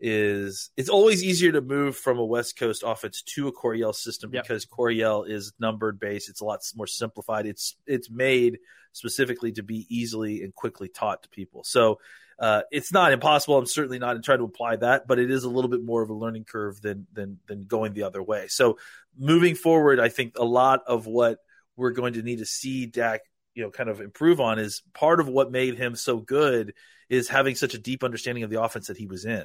is 0.00 0.70
it's 0.76 0.88
always 0.88 1.22
easier 1.22 1.52
to 1.52 1.60
move 1.60 1.96
from 1.96 2.18
a 2.18 2.24
West 2.24 2.58
Coast 2.58 2.82
offense 2.84 3.22
to 3.22 3.48
a 3.48 3.52
Coryell 3.52 3.92
system 3.92 4.32
yep. 4.32 4.44
because 4.44 4.64
Coryell 4.64 5.24
is 5.24 5.52
numbered 5.60 6.00
based. 6.00 6.28
It's 6.28 6.40
a 6.40 6.44
lot 6.44 6.60
more 6.74 6.86
simplified. 6.86 7.46
It's 7.46 7.76
it's 7.86 8.10
made 8.10 8.58
specifically 8.92 9.52
to 9.52 9.62
be 9.62 9.86
easily 9.88 10.42
and 10.42 10.54
quickly 10.54 10.88
taught 10.88 11.22
to 11.22 11.28
people. 11.28 11.62
So 11.62 12.00
uh, 12.40 12.62
it's 12.70 12.90
not 12.90 13.12
impossible. 13.12 13.58
I'm 13.58 13.66
certainly 13.66 13.98
not 13.98 14.22
trying 14.24 14.38
to 14.38 14.44
apply 14.44 14.76
that, 14.76 15.06
but 15.06 15.18
it 15.18 15.30
is 15.30 15.44
a 15.44 15.50
little 15.50 15.70
bit 15.70 15.84
more 15.84 16.02
of 16.02 16.08
a 16.08 16.14
learning 16.14 16.44
curve 16.44 16.80
than 16.80 17.06
than 17.12 17.38
than 17.46 17.66
going 17.66 17.92
the 17.92 18.04
other 18.04 18.22
way. 18.22 18.46
So 18.48 18.78
moving 19.16 19.54
forward, 19.54 20.00
I 20.00 20.08
think 20.08 20.38
a 20.38 20.44
lot 20.44 20.80
of 20.86 21.06
what 21.06 21.38
we're 21.76 21.92
going 21.92 22.14
to 22.14 22.22
need 22.22 22.38
to 22.38 22.46
see 22.46 22.86
Dak, 22.86 23.20
you 23.54 23.62
know, 23.62 23.70
kind 23.70 23.90
of 23.90 24.00
improve 24.00 24.40
on 24.40 24.58
is 24.58 24.82
part 24.94 25.20
of 25.20 25.28
what 25.28 25.52
made 25.52 25.76
him 25.76 25.94
so 25.96 26.16
good 26.16 26.72
is 27.10 27.28
having 27.28 27.56
such 27.56 27.74
a 27.74 27.78
deep 27.78 28.02
understanding 28.02 28.44
of 28.44 28.50
the 28.50 28.62
offense 28.62 28.86
that 28.86 28.96
he 28.96 29.06
was 29.06 29.26
in. 29.26 29.44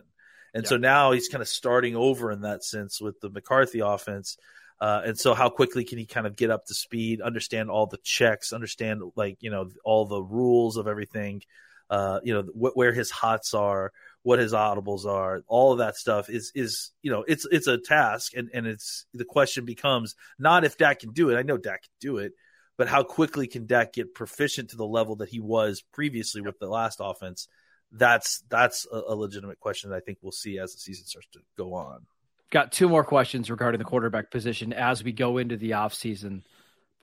And 0.54 0.64
yeah. 0.64 0.70
so 0.70 0.78
now 0.78 1.12
he's 1.12 1.28
kind 1.28 1.42
of 1.42 1.50
starting 1.50 1.98
over 1.98 2.32
in 2.32 2.42
that 2.42 2.64
sense 2.64 3.02
with 3.02 3.20
the 3.20 3.30
McCarthy 3.30 3.80
offense. 3.80 4.38
Uh, 4.80 5.02
and 5.06 5.20
so 5.20 5.34
how 5.34 5.50
quickly 5.50 5.84
can 5.84 5.98
he 5.98 6.06
kind 6.06 6.28
of 6.28 6.36
get 6.36 6.50
up 6.50 6.66
to 6.66 6.74
speed, 6.74 7.22
understand 7.22 7.70
all 7.70 7.88
the 7.88 8.00
checks, 8.04 8.54
understand 8.54 9.02
like, 9.16 9.38
you 9.42 9.50
know, 9.50 9.70
all 9.84 10.06
the 10.06 10.22
rules 10.22 10.78
of 10.78 10.88
everything, 10.88 11.42
uh, 11.90 12.20
you 12.24 12.34
know, 12.34 12.44
wh- 12.44 12.76
where 12.76 12.94
his 12.94 13.12
hots 13.12 13.54
are, 13.54 13.92
what 14.24 14.40
his 14.40 14.54
audibles 14.54 15.06
are, 15.06 15.44
all 15.48 15.72
of 15.72 15.78
that 15.80 15.96
stuff 15.96 16.30
is 16.30 16.52
is 16.56 16.92
you 17.02 17.12
know 17.12 17.24
it's 17.28 17.46
it's 17.52 17.68
a 17.68 17.78
task, 17.78 18.34
and 18.36 18.50
and 18.54 18.66
it's 18.66 19.06
the 19.14 19.26
question 19.26 19.66
becomes 19.66 20.16
not 20.40 20.64
if 20.66 20.78
Dak 20.78 21.00
can 21.00 21.12
do 21.12 21.30
it. 21.30 21.38
I 21.38 21.44
know 21.44 21.58
Dak 21.58 21.84
can 21.84 21.92
do 22.00 22.18
it, 22.18 22.34
but 22.78 22.88
how 22.88 23.04
quickly 23.04 23.48
can 23.48 23.66
Dak 23.68 23.94
get 23.94 24.16
proficient 24.16 24.72
to 24.72 24.78
the 24.78 24.86
level 24.86 25.18
that 25.18 25.30
he 25.30 25.40
was 25.40 25.84
previously 25.94 26.42
with 26.42 26.58
the 26.60 26.68
last 26.68 27.00
offense? 27.02 27.48
That's 27.92 28.44
that's 28.50 28.88
a, 28.92 29.02
a 29.10 29.16
legitimate 29.16 29.60
question 29.60 29.92
that 29.92 29.98
I 29.98 30.00
think 30.00 30.18
we'll 30.22 30.32
see 30.32 30.58
as 30.60 30.74
the 30.74 30.80
season 30.80 31.06
starts 31.06 31.28
to 31.34 31.40
go 31.56 31.74
on. 31.76 32.06
Got 32.52 32.72
two 32.72 32.90
more 32.90 33.04
questions 33.04 33.50
regarding 33.52 33.80
the 33.80 33.86
quarterback 33.86 34.32
position 34.32 34.74
as 34.74 35.04
we 35.04 35.12
go 35.12 35.38
into 35.38 35.58
the 35.58 35.72
offseason. 35.72 36.42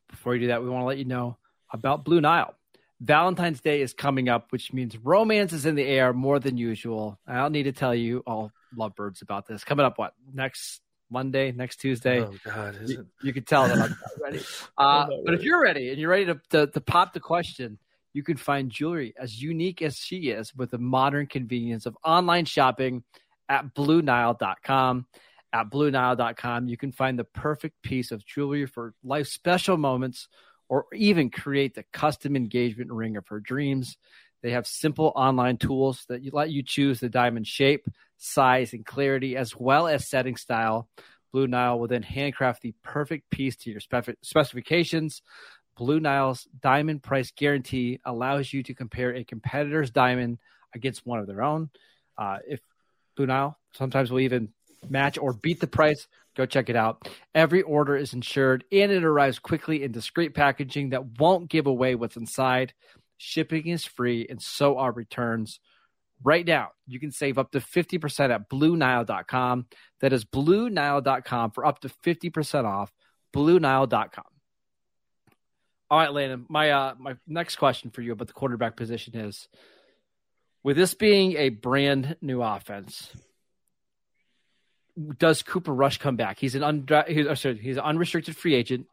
Before 0.08 0.32
we 0.32 0.40
do 0.40 0.46
that, 0.48 0.62
we 0.62 0.68
want 0.68 0.82
to 0.82 0.86
let 0.86 0.98
you 0.98 1.04
know 1.04 1.36
about 1.72 2.04
Blue 2.04 2.20
Nile. 2.20 2.54
Valentine's 3.02 3.60
Day 3.60 3.82
is 3.82 3.92
coming 3.92 4.28
up, 4.28 4.52
which 4.52 4.72
means 4.72 4.96
romance 4.96 5.52
is 5.52 5.66
in 5.66 5.74
the 5.74 5.84
air 5.84 6.12
more 6.12 6.38
than 6.38 6.56
usual. 6.56 7.18
I 7.26 7.34
don't 7.34 7.50
need 7.50 7.64
to 7.64 7.72
tell 7.72 7.94
you 7.94 8.22
all 8.26 8.52
lovebirds 8.76 9.22
about 9.22 9.48
this. 9.48 9.64
Coming 9.64 9.84
up, 9.84 9.98
what 9.98 10.14
next 10.32 10.80
Monday, 11.10 11.50
next 11.50 11.80
Tuesday? 11.80 12.20
Oh 12.20 12.32
God, 12.44 12.76
is 12.80 12.92
you, 12.92 13.00
it? 13.00 13.06
you 13.22 13.32
can 13.32 13.42
tell 13.44 13.66
that 13.66 13.78
I'm 13.78 13.96
ready. 14.22 14.40
Uh, 14.78 15.06
but 15.24 15.34
if 15.34 15.42
you're 15.42 15.60
ready 15.60 15.90
and 15.90 15.98
you're 15.98 16.10
ready 16.10 16.26
to, 16.26 16.40
to, 16.50 16.66
to 16.68 16.80
pop 16.80 17.12
the 17.12 17.20
question, 17.20 17.78
you 18.12 18.22
can 18.22 18.36
find 18.36 18.70
jewelry 18.70 19.14
as 19.18 19.42
unique 19.42 19.82
as 19.82 19.96
she 19.96 20.30
is 20.30 20.54
with 20.54 20.70
the 20.70 20.78
modern 20.78 21.26
convenience 21.26 21.86
of 21.86 21.96
online 22.04 22.44
shopping 22.44 23.02
at 23.48 23.74
BlueNile.com. 23.74 25.06
At 25.52 25.70
BlueNile.com, 25.70 26.68
you 26.68 26.76
can 26.76 26.92
find 26.92 27.18
the 27.18 27.24
perfect 27.24 27.82
piece 27.82 28.10
of 28.10 28.24
jewelry 28.24 28.66
for 28.66 28.94
life 29.04 29.26
special 29.26 29.76
moments 29.76 30.28
or 30.72 30.86
even 30.94 31.28
create 31.28 31.74
the 31.74 31.84
custom 31.92 32.34
engagement 32.34 32.90
ring 32.90 33.18
of 33.18 33.28
her 33.28 33.38
dreams. 33.38 33.98
They 34.42 34.52
have 34.52 34.66
simple 34.66 35.12
online 35.14 35.58
tools 35.58 36.06
that 36.08 36.22
let 36.32 36.50
you 36.50 36.62
choose 36.62 36.98
the 36.98 37.10
diamond 37.10 37.46
shape, 37.46 37.86
size, 38.16 38.72
and 38.72 38.82
clarity, 38.82 39.36
as 39.36 39.54
well 39.54 39.86
as 39.86 40.08
setting 40.08 40.34
style. 40.34 40.88
Blue 41.30 41.46
Nile 41.46 41.78
will 41.78 41.88
then 41.88 42.02
handcraft 42.02 42.62
the 42.62 42.72
perfect 42.82 43.28
piece 43.28 43.54
to 43.56 43.70
your 43.70 43.80
specifications. 44.22 45.20
Blue 45.76 46.00
Nile's 46.00 46.48
diamond 46.62 47.02
price 47.02 47.30
guarantee 47.36 48.00
allows 48.06 48.50
you 48.50 48.62
to 48.62 48.72
compare 48.72 49.14
a 49.14 49.24
competitor's 49.24 49.90
diamond 49.90 50.38
against 50.74 51.04
one 51.04 51.18
of 51.18 51.26
their 51.26 51.42
own. 51.42 51.68
Uh, 52.16 52.38
if 52.48 52.60
Blue 53.14 53.26
Nile 53.26 53.58
sometimes 53.74 54.10
will 54.10 54.20
even 54.20 54.48
match 54.88 55.18
or 55.18 55.34
beat 55.34 55.60
the 55.60 55.66
price, 55.66 56.08
go 56.36 56.46
check 56.46 56.68
it 56.68 56.76
out. 56.76 57.08
Every 57.34 57.62
order 57.62 57.96
is 57.96 58.14
insured 58.14 58.64
and 58.72 58.90
it 58.90 59.04
arrives 59.04 59.38
quickly 59.38 59.82
in 59.82 59.92
discreet 59.92 60.34
packaging 60.34 60.90
that 60.90 61.18
won't 61.18 61.50
give 61.50 61.66
away 61.66 61.94
what's 61.94 62.16
inside. 62.16 62.72
Shipping 63.18 63.68
is 63.68 63.84
free 63.84 64.26
and 64.28 64.40
so 64.40 64.78
are 64.78 64.92
returns. 64.92 65.60
Right 66.24 66.46
now, 66.46 66.70
you 66.86 67.00
can 67.00 67.10
save 67.10 67.38
up 67.38 67.50
to 67.52 67.60
50% 67.60 68.30
at 68.30 68.48
BlueNile.com. 68.48 69.66
That 70.00 70.12
is 70.12 70.24
BlueNile.com 70.24 71.50
for 71.50 71.66
up 71.66 71.80
to 71.80 71.88
50% 71.88 72.64
off. 72.64 72.92
BlueNile.com. 73.34 74.24
All 75.90 75.98
right, 75.98 76.12
Landon. 76.12 76.46
My 76.48 76.70
uh, 76.70 76.94
my 76.98 77.16
next 77.26 77.56
question 77.56 77.90
for 77.90 78.00
you 78.00 78.12
about 78.12 78.26
the 78.26 78.32
quarterback 78.32 78.76
position 78.76 79.14
is: 79.14 79.46
with 80.62 80.74
this 80.74 80.94
being 80.94 81.36
a 81.36 81.50
brand 81.50 82.16
new 82.22 82.40
offense, 82.42 83.12
does 85.18 85.42
Cooper 85.42 85.72
Rush 85.72 85.98
come 85.98 86.16
back? 86.16 86.38
He's 86.38 86.54
an 86.54 86.62
undra- 86.62 87.08
he's, 87.08 87.26
oh, 87.26 87.34
sorry, 87.34 87.58
he's 87.58 87.76
an 87.76 87.84
unrestricted 87.84 88.36
free 88.36 88.54
agent. 88.54 88.86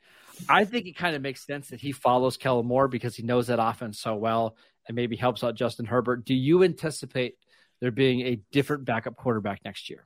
I 0.47 0.65
think 0.65 0.85
it 0.85 0.95
kind 0.95 1.15
of 1.15 1.21
makes 1.21 1.45
sense 1.45 1.69
that 1.69 1.81
he 1.81 1.91
follows 1.91 2.38
Kellen 2.38 2.65
Moore 2.65 2.88
because 2.88 3.15
he 3.15 3.23
knows 3.23 3.47
that 3.47 3.59
offense 3.62 3.99
so 3.99 4.15
well 4.15 4.55
and 4.88 4.95
maybe 4.95 5.15
helps 5.15 5.43
out 5.43 5.55
Justin 5.55 5.85
Herbert. 5.85 6.23
Do 6.25 6.33
you 6.33 6.63
anticipate 6.63 7.35
there 7.81 7.91
being 7.91 8.21
a 8.21 8.39
different 8.51 8.85
backup 8.85 9.15
quarterback 9.15 9.62
next 9.65 9.89
year? 9.89 10.05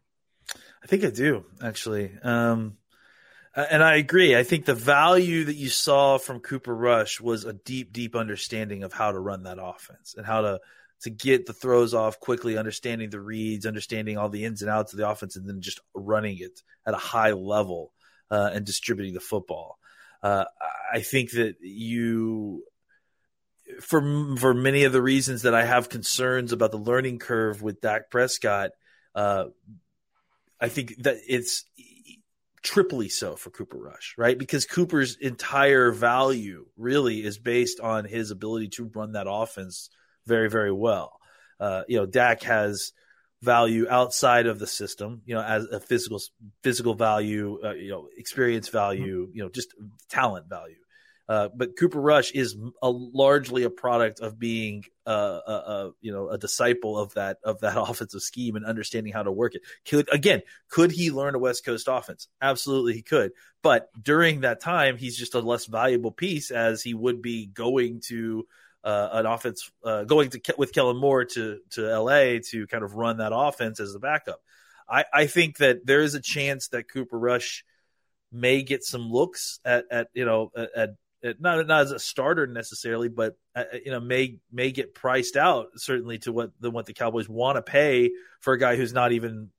I 0.84 0.88
think 0.88 1.04
I 1.04 1.12
do 1.12 1.46
actually. 1.62 2.12
Um, 2.24 2.78
and 3.56 3.84
I 3.84 3.98
agree. 3.98 4.36
I 4.36 4.44
think 4.44 4.66
the 4.66 4.74
value 4.74 5.44
that 5.46 5.56
you 5.56 5.70
saw 5.70 6.18
from 6.18 6.40
Cooper 6.40 6.76
Rush 6.76 7.22
was 7.22 7.46
a 7.46 7.54
deep, 7.54 7.94
deep 7.94 8.16
understanding 8.16 8.84
of 8.84 8.94
how 8.94 9.12
to 9.12 9.20
run 9.20 9.44
that 9.44 9.60
offense 9.62 10.16
and 10.18 10.26
how 10.26 10.42
to 10.42 10.60
to 11.04 11.10
get 11.10 11.46
the 11.46 11.54
throws 11.54 11.94
off 11.94 12.20
quickly, 12.20 12.58
understanding 12.58 13.10
the 13.10 13.20
reads, 13.20 13.66
understanding 13.66 14.18
all 14.18 14.30
the 14.30 14.46
ins 14.46 14.62
and 14.62 14.72
outs 14.72 14.94
of 14.94 14.98
the 14.98 15.08
offense, 15.08 15.36
and 15.36 15.48
then 15.48 15.62
just 15.62 15.80
running 15.94 16.38
it 16.40 16.62
at 16.86 16.94
a 16.94 16.98
high 16.98 17.32
level 17.32 17.94
uh, 18.32 18.52
and 18.54 18.66
distributing 18.66 19.14
the 19.14 19.20
football. 19.20 19.78
Uh, 20.22 20.46
I 20.92 21.02
think 21.02 21.32
that 21.32 21.56
you, 21.62 22.64
for 23.82 24.36
for 24.38 24.54
many 24.54 24.86
of 24.86 24.94
the 24.94 25.02
reasons 25.02 25.42
that 25.42 25.54
I 25.54 25.66
have 25.66 25.90
concerns 25.90 26.54
about 26.54 26.72
the 26.72 26.78
learning 26.78 27.20
curve 27.20 27.62
with 27.62 27.82
Dak 27.82 28.10
Prescott, 28.10 28.72
uh, 29.14 29.46
I 30.60 30.70
think 30.70 31.04
that 31.04 31.18
it's 31.28 31.66
triply 32.62 33.10
so 33.10 33.36
for 33.36 33.50
Cooper 33.50 33.78
Rush, 33.78 34.16
right? 34.18 34.38
Because 34.38 34.66
Cooper's 34.66 35.18
entire 35.18 35.92
value 35.92 36.66
really 36.78 37.26
is 37.26 37.38
based 37.38 37.82
on 37.82 38.06
his 38.06 38.32
ability 38.32 38.70
to 38.70 38.90
run 38.96 39.12
that 39.12 39.28
offense 39.30 39.90
very, 40.26 40.50
very 40.50 40.72
well. 40.72 41.20
Uh, 41.60 41.84
you 41.88 41.98
know, 41.98 42.06
Dak 42.06 42.44
has 42.44 42.94
value 43.42 43.88
outside 43.90 44.48
of 44.48 44.58
the 44.58 44.68
system, 44.68 45.22
you 45.26 45.36
know, 45.36 45.42
as 45.42 45.66
a 45.66 45.80
physical 45.80 46.20
physical 46.62 46.94
value, 46.96 47.60
uh, 47.64 47.74
you 47.74 47.90
know, 47.90 48.08
experience 48.18 48.70
value, 48.70 49.30
you 49.34 49.44
know, 49.44 49.50
just 49.50 49.74
talent 50.10 50.48
value. 50.48 50.76
Uh, 51.28 51.48
but 51.56 51.78
Cooper 51.78 52.02
Rush 52.02 52.32
is 52.32 52.58
a, 52.82 52.90
largely 52.90 53.64
a 53.64 53.70
product 53.70 54.20
of 54.20 54.38
being 54.38 54.84
a, 55.06 55.12
a, 55.12 55.52
a, 55.52 55.92
you 56.02 56.12
know 56.12 56.30
a 56.30 56.38
disciple 56.38 56.98
of 56.98 57.14
that 57.14 57.38
of 57.44 57.62
that 57.62 57.78
offensive 57.78 58.22
scheme 58.22 58.56
and 58.56 58.66
understanding 58.66 59.14
how 59.14 59.24
to 59.24 59.32
work 59.32 59.56
it. 59.56 59.62
Could 59.88 60.10
again, 60.12 60.42
could 60.70 60.92
he 60.92 61.12
learn 61.12 61.36
a 61.36 61.40
West 61.40 61.66
Coast 61.66 61.88
offense? 61.90 62.28
Absolutely, 62.42 62.94
he 62.94 63.02
could. 63.02 63.32
But 63.62 63.90
during 64.02 64.42
that 64.42 64.60
time, 64.60 64.98
he's 64.98 65.18
just 65.18 65.36
a 65.36 65.40
less 65.40 65.66
valuable 65.66 66.12
piece 66.12 66.52
as 66.52 66.84
he 66.84 66.94
would 66.94 67.22
be 67.22 67.46
going 67.46 68.02
to 68.08 68.46
uh, 68.84 69.10
an 69.14 69.26
offense 69.26 69.72
uh, 69.84 70.04
going 70.04 70.30
to 70.32 70.56
with 70.58 70.74
Kellen 70.74 70.98
Moore 70.98 71.26
to 71.26 71.60
to 71.72 72.00
LA 72.00 72.40
to 72.50 72.68
kind 72.68 72.84
of 72.84 72.96
run 72.96 73.18
that 73.18 73.32
offense 73.34 73.80
as 73.80 73.94
the 73.94 74.00
backup. 74.00 74.42
I, 74.90 75.06
I 75.14 75.26
think 75.28 75.58
that 75.58 75.86
there 75.86 76.02
is 76.02 76.16
a 76.16 76.22
chance 76.22 76.68
that 76.70 76.90
Cooper 76.90 77.18
Rush 77.18 77.64
may 78.32 78.64
get 78.64 78.84
some 78.84 79.10
looks 79.10 79.60
at, 79.64 79.86
at 79.90 80.08
you 80.14 80.26
know 80.26 80.52
at, 80.56 80.96
at 81.24 81.40
not 81.40 81.66
not 81.66 81.82
as 81.82 81.92
a 81.92 82.00
starter 82.00 82.48
necessarily, 82.48 83.08
but 83.08 83.38
uh, 83.56 83.64
you 83.86 83.92
know 83.92 84.00
may 84.00 84.40
may 84.52 84.72
get 84.72 84.94
priced 84.94 85.38
out 85.38 85.68
certainly 85.78 86.18
to 86.20 86.34
what 86.34 86.52
the 86.60 86.70
what 86.70 86.86
the 86.86 86.94
Cowboys 86.94 87.30
want 87.30 87.56
to 87.56 87.62
pay 87.62 88.12
for 88.42 88.54
a 88.54 88.60
guy 88.60 88.76
who's 88.76 88.94
not 88.94 89.14
even 89.14 89.50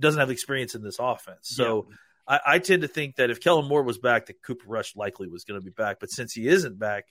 doesn't 0.00 0.18
have 0.18 0.30
experience 0.30 0.74
in 0.74 0.82
this 0.82 0.98
offense. 0.98 1.42
So 1.42 1.86
yeah. 1.88 1.96
I, 2.26 2.54
I, 2.54 2.58
tend 2.58 2.82
to 2.82 2.88
think 2.88 3.16
that 3.16 3.30
if 3.30 3.40
Kellen 3.40 3.68
Moore 3.68 3.84
was 3.84 3.98
back, 3.98 4.26
that 4.26 4.42
Cooper 4.42 4.64
Rush 4.66 4.96
likely 4.96 5.28
was 5.28 5.44
going 5.44 5.60
to 5.60 5.64
be 5.64 5.70
back. 5.70 6.00
But 6.00 6.10
since 6.10 6.32
he 6.32 6.48
isn't 6.48 6.80
back, 6.80 7.04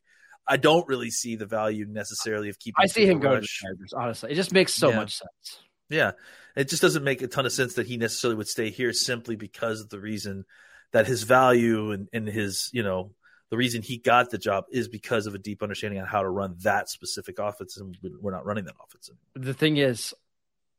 I 0.47 0.57
don't 0.57 0.87
really 0.87 1.09
see 1.09 1.35
the 1.35 1.45
value 1.45 1.85
necessarily 1.87 2.49
of 2.49 2.59
keeping. 2.59 2.83
I 2.83 2.87
see 2.87 3.05
him 3.05 3.19
going 3.19 3.35
to 3.35 3.41
the 3.41 3.47
Chargers. 3.47 3.93
Honestly, 3.93 4.31
it 4.31 4.35
just 4.35 4.53
makes 4.53 4.73
so 4.73 4.89
yeah. 4.89 4.95
much 4.95 5.17
sense. 5.17 5.63
Yeah, 5.89 6.11
it 6.55 6.69
just 6.69 6.81
doesn't 6.81 7.03
make 7.03 7.21
a 7.21 7.27
ton 7.27 7.45
of 7.45 7.51
sense 7.51 7.75
that 7.75 7.87
he 7.87 7.97
necessarily 7.97 8.35
would 8.37 8.47
stay 8.47 8.69
here 8.69 8.93
simply 8.93 9.35
because 9.35 9.81
of 9.81 9.89
the 9.89 9.99
reason 9.99 10.45
that 10.91 11.07
his 11.07 11.23
value 11.23 11.91
and, 11.91 12.07
and 12.13 12.27
his 12.27 12.69
you 12.73 12.83
know 12.83 13.11
the 13.49 13.57
reason 13.57 13.81
he 13.81 13.97
got 13.97 14.31
the 14.31 14.37
job 14.37 14.65
is 14.71 14.87
because 14.87 15.27
of 15.27 15.35
a 15.35 15.37
deep 15.37 15.61
understanding 15.61 15.99
on 15.99 16.07
how 16.07 16.23
to 16.23 16.29
run 16.29 16.55
that 16.63 16.89
specific 16.89 17.37
offense, 17.39 17.77
and 17.77 17.95
we're 18.01 18.31
not 18.31 18.45
running 18.45 18.65
that 18.65 18.75
offense. 18.83 19.09
Anymore. 19.09 19.47
The 19.47 19.53
thing 19.53 19.77
is, 19.77 20.13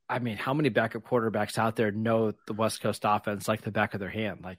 I 0.08 0.18
mean, 0.18 0.36
how 0.36 0.54
many 0.54 0.70
backup 0.70 1.04
quarterbacks 1.04 1.56
out 1.56 1.76
there 1.76 1.92
know 1.92 2.32
the 2.46 2.52
West 2.52 2.80
Coast 2.80 3.02
offense 3.04 3.46
like 3.46 3.62
the 3.62 3.70
back 3.70 3.94
of 3.94 4.00
their 4.00 4.10
hand? 4.10 4.40
Like, 4.42 4.58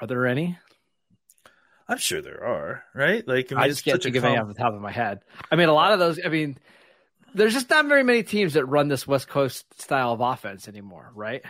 are 0.00 0.06
there 0.06 0.26
any? 0.26 0.58
I'm 1.88 1.98
sure 1.98 2.20
there 2.20 2.42
are, 2.42 2.84
right? 2.94 3.26
Like, 3.26 3.52
I, 3.52 3.54
mean, 3.54 3.64
I 3.64 3.68
just 3.68 3.84
can't 3.84 4.02
think 4.02 4.16
of 4.16 4.24
any 4.24 4.36
off 4.36 4.48
the 4.48 4.54
top 4.54 4.74
of 4.74 4.80
my 4.80 4.90
head. 4.90 5.20
I 5.50 5.56
mean, 5.56 5.68
a 5.68 5.72
lot 5.72 5.92
of 5.92 5.98
those. 5.98 6.18
I 6.24 6.28
mean, 6.28 6.58
there's 7.34 7.52
just 7.52 7.70
not 7.70 7.86
very 7.86 8.02
many 8.02 8.22
teams 8.22 8.54
that 8.54 8.64
run 8.64 8.88
this 8.88 9.06
West 9.06 9.28
Coast 9.28 9.80
style 9.80 10.12
of 10.12 10.20
offense 10.20 10.66
anymore, 10.68 11.12
right? 11.14 11.42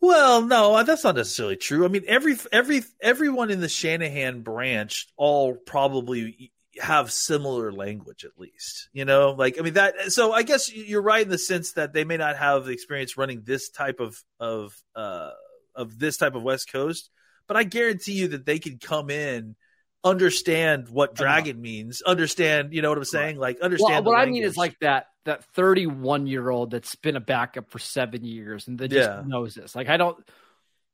Well, 0.00 0.42
no, 0.42 0.82
that's 0.82 1.04
not 1.04 1.16
necessarily 1.16 1.56
true. 1.56 1.84
I 1.84 1.88
mean, 1.88 2.04
every 2.06 2.36
every 2.52 2.82
everyone 3.02 3.50
in 3.50 3.60
the 3.60 3.68
Shanahan 3.68 4.42
branch 4.42 5.08
all 5.16 5.54
probably 5.54 6.52
have 6.80 7.12
similar 7.12 7.70
language 7.70 8.24
at 8.24 8.38
least. 8.38 8.88
You 8.92 9.04
know, 9.04 9.32
like 9.32 9.58
I 9.58 9.62
mean 9.62 9.74
that. 9.74 10.12
So 10.12 10.32
I 10.32 10.42
guess 10.42 10.72
you're 10.72 11.02
right 11.02 11.22
in 11.22 11.28
the 11.28 11.38
sense 11.38 11.72
that 11.72 11.92
they 11.92 12.04
may 12.04 12.16
not 12.16 12.36
have 12.36 12.64
the 12.64 12.72
experience 12.72 13.18
running 13.18 13.42
this 13.44 13.68
type 13.68 14.00
of 14.00 14.16
of 14.38 14.74
uh, 14.96 15.30
of 15.74 15.98
this 15.98 16.16
type 16.16 16.34
of 16.34 16.42
West 16.42 16.72
Coast, 16.72 17.10
but 17.50 17.56
I 17.56 17.64
guarantee 17.64 18.12
you 18.12 18.28
that 18.28 18.46
they 18.46 18.60
could 18.60 18.80
come 18.80 19.10
in, 19.10 19.56
understand 20.04 20.88
what 20.88 21.16
dragon 21.16 21.60
means, 21.60 22.00
understand, 22.00 22.72
you 22.72 22.80
know 22.80 22.90
what 22.90 22.98
I'm 22.98 23.04
saying? 23.04 23.38
Right. 23.38 23.56
Like 23.56 23.60
understand. 23.60 24.06
Well, 24.06 24.14
what 24.14 24.20
I 24.20 24.30
mean 24.30 24.44
is 24.44 24.56
like 24.56 24.78
that 24.82 25.06
that 25.24 25.42
31 25.56 26.28
year 26.28 26.48
old 26.48 26.70
that's 26.70 26.94
been 26.94 27.16
a 27.16 27.20
backup 27.20 27.68
for 27.72 27.80
seven 27.80 28.24
years 28.24 28.68
and 28.68 28.78
that 28.78 28.92
just 28.92 29.10
yeah. 29.10 29.22
knows 29.26 29.56
this. 29.56 29.74
Like 29.74 29.88
I 29.88 29.96
don't. 29.96 30.16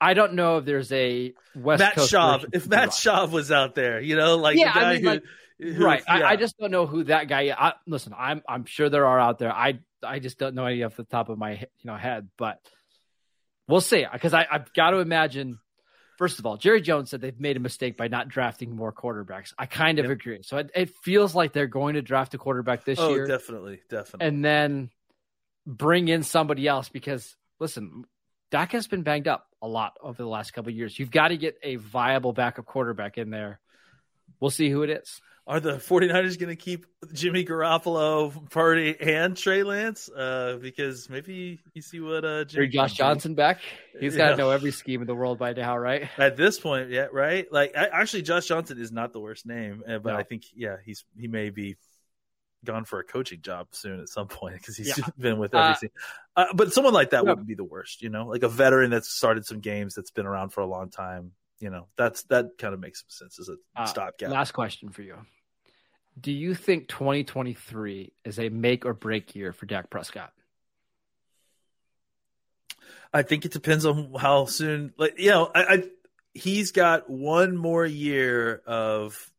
I 0.00 0.14
don't 0.14 0.32
know 0.32 0.56
if 0.58 0.64
there's 0.64 0.90
a 0.92 1.34
West 1.54 1.80
Matt 1.80 1.94
Coast 1.94 2.12
Schaub. 2.12 2.46
If 2.54 2.66
Matt 2.66 2.90
Schaub 2.90 3.32
was 3.32 3.52
out 3.52 3.74
there, 3.74 4.00
you 4.00 4.16
know, 4.16 4.36
like 4.36 4.56
yeah, 4.56 4.72
the 4.72 4.80
guy 4.80 4.90
I 4.90 4.92
mean, 4.94 5.02
who, 5.02 5.08
like, 5.08 5.22
who, 5.58 5.84
right. 5.84 6.02
Yeah. 6.06 6.14
I, 6.14 6.30
I, 6.30 6.36
just 6.36 6.56
don't 6.58 6.70
know 6.70 6.86
who 6.86 7.04
that 7.04 7.28
guy. 7.28 7.54
I, 7.58 7.74
listen, 7.86 8.14
I'm 8.16 8.42
I'm 8.48 8.64
sure 8.64 8.88
there 8.88 9.06
are 9.06 9.20
out 9.20 9.38
there. 9.38 9.52
I 9.52 9.80
I 10.02 10.20
just 10.20 10.38
don't 10.38 10.54
know 10.54 10.64
any 10.64 10.82
off 10.84 10.96
the 10.96 11.04
top 11.04 11.28
of 11.28 11.36
my 11.36 11.52
you 11.52 11.66
know 11.84 11.96
head, 11.96 12.28
but 12.38 12.60
we'll 13.68 13.82
see. 13.82 14.06
Because 14.10 14.32
I 14.32 14.46
I've 14.50 14.72
got 14.72 14.90
to 14.90 14.98
imagine 14.98 15.58
First 16.16 16.38
of 16.38 16.46
all, 16.46 16.56
Jerry 16.56 16.80
Jones 16.80 17.10
said 17.10 17.20
they've 17.20 17.38
made 17.38 17.56
a 17.56 17.60
mistake 17.60 17.96
by 17.96 18.08
not 18.08 18.28
drafting 18.28 18.74
more 18.74 18.92
quarterbacks. 18.92 19.52
I 19.58 19.66
kind 19.66 19.98
of 19.98 20.06
yep. 20.06 20.12
agree. 20.12 20.38
So 20.42 20.58
it, 20.58 20.70
it, 20.74 20.90
feels 21.02 21.34
like 21.34 21.52
they're 21.52 21.66
going 21.66 21.94
to 21.94 22.02
draft 22.02 22.32
a 22.34 22.38
quarterback 22.38 22.84
this 22.84 22.98
oh, 22.98 23.10
year. 23.10 23.26
definitely, 23.26 23.80
definitely. 23.90 24.26
And 24.26 24.44
then 24.44 24.90
bring 25.66 26.08
in 26.08 26.22
somebody 26.22 26.66
else 26.66 26.88
because 26.88 27.36
listen, 27.60 28.04
Dak 28.50 28.72
has 28.72 28.86
been 28.86 29.02
banged 29.02 29.28
up 29.28 29.46
a 29.60 29.68
lot 29.68 29.98
over 30.00 30.22
the 30.22 30.28
last 30.28 30.52
couple 30.52 30.72
years. 30.72 30.98
You've 30.98 31.10
got 31.10 31.28
to 31.28 31.36
get 31.36 31.58
a 31.62 31.76
viable 31.76 32.32
backup 32.32 32.64
quarterback 32.64 33.18
in 33.18 33.30
there. 33.30 33.60
We'll 34.40 34.50
see 34.50 34.70
who 34.70 34.82
it 34.82 34.90
is 34.90 35.20
are 35.48 35.60
the 35.60 35.74
49ers 35.74 36.38
going 36.38 36.48
to 36.48 36.56
keep 36.56 36.86
Jimmy 37.12 37.44
Garoppolo, 37.44 38.50
Purdy, 38.50 38.96
and 39.00 39.36
Trey 39.36 39.62
Lance? 39.62 40.08
Uh, 40.08 40.58
because 40.60 41.08
maybe 41.08 41.60
you 41.72 41.82
see 41.82 42.00
what 42.00 42.24
uh, 42.24 42.44
Jimmy 42.44 42.66
Josh 42.66 42.94
Johnson 42.94 43.34
back. 43.34 43.60
He's 43.98 44.16
got 44.16 44.30
to 44.30 44.36
know 44.36 44.50
every 44.50 44.72
scheme 44.72 45.02
in 45.02 45.06
the 45.06 45.14
world 45.14 45.38
by 45.38 45.52
now, 45.52 45.78
right? 45.78 46.08
At 46.18 46.36
this 46.36 46.58
point, 46.58 46.90
yeah, 46.90 47.06
right. 47.12 47.46
Like 47.50 47.76
I, 47.76 47.86
actually, 47.92 48.22
Josh 48.22 48.46
Johnson 48.46 48.80
is 48.80 48.90
not 48.90 49.12
the 49.12 49.20
worst 49.20 49.46
name, 49.46 49.84
uh, 49.88 49.98
but 49.98 50.14
no. 50.14 50.16
I 50.16 50.24
think 50.24 50.42
yeah, 50.52 50.76
he's 50.84 51.04
he 51.16 51.28
may 51.28 51.50
be 51.50 51.76
gone 52.64 52.84
for 52.84 52.98
a 52.98 53.04
coaching 53.04 53.40
job 53.40 53.68
soon 53.70 54.00
at 54.00 54.08
some 54.08 54.26
point 54.26 54.54
because 54.54 54.76
he's 54.76 54.98
yeah. 54.98 55.04
been 55.18 55.38
with 55.38 55.54
everything. 55.54 55.90
Uh, 56.36 56.40
uh, 56.40 56.54
but 56.54 56.72
someone 56.72 56.92
like 56.92 57.10
that 57.10 57.22
yeah. 57.22 57.30
wouldn't 57.30 57.46
be 57.46 57.54
the 57.54 57.62
worst, 57.62 58.02
you 58.02 58.08
know, 58.08 58.26
like 58.26 58.42
a 58.42 58.48
veteran 58.48 58.90
that's 58.90 59.14
started 59.16 59.46
some 59.46 59.60
games 59.60 59.94
that's 59.94 60.10
been 60.10 60.26
around 60.26 60.48
for 60.50 60.60
a 60.62 60.66
long 60.66 60.90
time. 60.90 61.30
You 61.60 61.70
know, 61.70 61.86
that's 61.96 62.24
that 62.24 62.58
kind 62.58 62.74
of 62.74 62.80
makes 62.80 63.02
some 63.02 63.28
sense 63.28 63.38
as 63.38 63.48
a 63.48 63.56
uh, 63.80 63.86
stopgap. 63.86 64.30
Last 64.30 64.50
question 64.50 64.90
for 64.90 65.02
you 65.02 65.16
do 66.18 66.32
you 66.32 66.54
think 66.54 66.88
2023 66.88 68.12
is 68.24 68.38
a 68.38 68.48
make 68.48 68.86
or 68.86 68.94
break 68.94 69.34
year 69.34 69.52
for 69.52 69.66
Dak 69.66 69.90
Prescott? 69.90 70.32
I 73.12 73.22
think 73.22 73.44
it 73.44 73.52
depends 73.52 73.84
on 73.86 74.12
how 74.18 74.46
soon. 74.46 74.92
Like 74.96 75.18
you 75.18 75.30
know, 75.30 75.50
I, 75.54 75.62
I 75.64 75.82
he's 76.34 76.72
got 76.72 77.08
one 77.10 77.56
more 77.56 77.84
year 77.84 78.62
of 78.66 79.32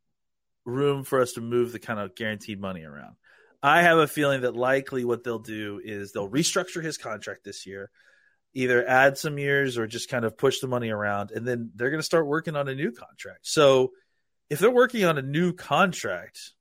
room 0.65 1.03
for 1.03 1.21
us 1.21 1.33
to 1.33 1.41
move 1.41 1.71
the 1.71 1.79
kind 1.79 1.99
of 1.99 2.15
guaranteed 2.15 2.59
money 2.59 2.83
around. 2.83 3.15
I 3.63 3.81
have 3.83 3.97
a 3.97 4.07
feeling 4.07 4.41
that 4.41 4.55
likely 4.55 5.05
what 5.05 5.23
they'll 5.23 5.39
do 5.39 5.81
is 5.83 6.11
they'll 6.11 6.29
restructure 6.29 6.83
his 6.83 6.97
contract 6.97 7.43
this 7.43 7.65
year, 7.65 7.89
either 8.53 8.87
add 8.87 9.17
some 9.17 9.39
years 9.39 9.77
or 9.77 9.87
just 9.87 10.09
kind 10.09 10.25
of 10.25 10.37
push 10.37 10.59
the 10.59 10.67
money 10.67 10.89
around, 10.89 11.31
and 11.31 11.47
then 11.47 11.71
they're 11.75 11.89
going 11.89 11.99
to 11.99 12.05
start 12.05 12.27
working 12.27 12.55
on 12.55 12.67
a 12.67 12.75
new 12.75 12.91
contract. 12.91 13.39
So 13.43 13.93
if 14.49 14.59
they're 14.59 14.69
working 14.69 15.05
on 15.05 15.17
a 15.17 15.23
new 15.23 15.53
contract, 15.53 16.53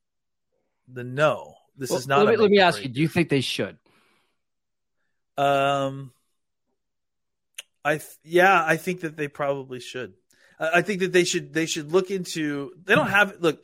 the 0.87 1.03
no. 1.03 1.55
This 1.77 1.89
well, 1.89 1.99
is 1.99 2.07
not. 2.07 2.25
Let 2.25 2.31
me, 2.31 2.37
let 2.37 2.51
me 2.51 2.59
ask 2.59 2.81
you: 2.81 2.89
Do 2.89 3.01
you 3.01 3.07
think 3.07 3.29
they 3.29 3.41
should? 3.41 3.77
Um, 5.37 6.11
I 7.85 7.97
th- 7.97 8.17
yeah, 8.23 8.63
I 8.65 8.77
think 8.77 9.01
that 9.01 9.15
they 9.15 9.27
probably 9.27 9.79
should. 9.79 10.13
I 10.59 10.81
think 10.81 11.01
that 11.01 11.13
they 11.13 11.23
should 11.23 11.53
they 11.53 11.67
should 11.67 11.91
look 11.91 12.09
into. 12.09 12.71
They 12.83 12.95
don't 12.95 13.07
have 13.07 13.35
look. 13.39 13.63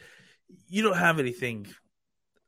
You 0.67 0.83
don't 0.83 0.97
have 0.97 1.19
anything 1.19 1.67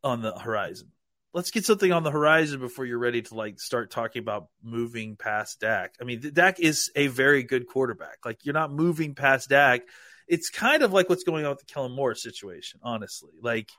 on 0.03 0.21
the 0.21 0.37
horizon. 0.37 0.91
Let's 1.33 1.51
get 1.51 1.65
something 1.65 1.91
on 1.91 2.03
the 2.03 2.11
horizon 2.11 2.59
before 2.59 2.85
you're 2.85 2.99
ready 2.99 3.23
to 3.23 3.33
like 3.33 3.59
start 3.59 3.91
talking 3.91 4.21
about 4.21 4.47
moving 4.63 5.17
past 5.17 5.59
Dak. 5.59 5.95
I 5.99 6.05
mean, 6.05 6.21
Dak 6.33 6.59
is 6.59 6.91
a 6.95 7.07
very 7.07 7.43
good 7.43 7.67
quarterback. 7.67 8.19
Like 8.23 8.45
you're 8.45 8.53
not 8.53 8.71
moving 8.71 9.15
past 9.15 9.49
Dak. 9.49 9.81
It's 10.27 10.49
kind 10.49 10.83
of 10.83 10.93
like 10.93 11.09
what's 11.09 11.23
going 11.23 11.43
on 11.43 11.51
with 11.51 11.59
the 11.59 11.65
Kellen 11.65 11.91
Moore 11.91 12.15
situation, 12.15 12.79
honestly. 12.83 13.33
Like 13.41 13.69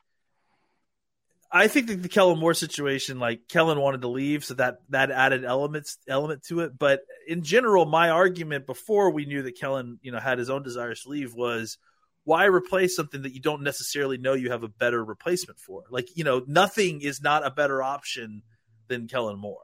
I 1.56 1.68
think 1.68 1.86
that 1.86 2.02
the 2.02 2.08
Kellen 2.08 2.38
Moore 2.38 2.54
situation, 2.54 3.18
like 3.18 3.48
Kellen 3.48 3.80
wanted 3.80 4.02
to 4.02 4.08
leave, 4.08 4.44
so 4.44 4.54
that 4.54 4.78
that 4.90 5.10
added 5.10 5.44
elements 5.44 5.98
element 6.06 6.44
to 6.44 6.60
it. 6.60 6.78
But 6.78 7.00
in 7.26 7.42
general, 7.42 7.86
my 7.86 8.10
argument 8.10 8.66
before 8.66 9.10
we 9.10 9.24
knew 9.24 9.42
that 9.42 9.58
Kellen, 9.58 9.98
you 10.02 10.12
know, 10.12 10.18
had 10.18 10.38
his 10.38 10.50
own 10.50 10.62
desires 10.62 11.02
to 11.02 11.08
leave 11.08 11.34
was 11.34 11.78
why 12.24 12.44
replace 12.44 12.94
something 12.94 13.22
that 13.22 13.32
you 13.32 13.40
don't 13.40 13.62
necessarily 13.62 14.18
know 14.18 14.34
you 14.34 14.50
have 14.50 14.64
a 14.64 14.68
better 14.68 15.02
replacement 15.02 15.58
for? 15.58 15.84
Like, 15.90 16.08
you 16.14 16.24
know, 16.24 16.42
nothing 16.46 17.00
is 17.00 17.22
not 17.22 17.46
a 17.46 17.50
better 17.50 17.82
option 17.82 18.42
than 18.88 19.08
Kellen 19.08 19.38
Moore. 19.38 19.60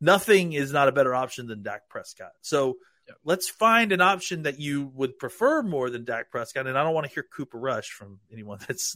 Nothing 0.00 0.52
is 0.52 0.72
not 0.72 0.88
a 0.88 0.92
better 0.92 1.14
option 1.14 1.46
than 1.46 1.62
Dak 1.62 1.88
Prescott. 1.88 2.32
So 2.42 2.76
let's 3.24 3.48
find 3.48 3.92
an 3.92 4.00
option 4.00 4.42
that 4.42 4.60
you 4.60 4.92
would 4.94 5.18
prefer 5.18 5.62
more 5.62 5.90
than 5.90 6.04
Dak 6.04 6.30
Prescott. 6.30 6.66
And 6.66 6.78
I 6.78 6.84
don't 6.84 6.94
want 6.94 7.06
to 7.06 7.12
hear 7.12 7.24
Cooper 7.24 7.58
Rush 7.58 7.88
from 7.88 8.20
anyone 8.30 8.58
that's 8.68 8.94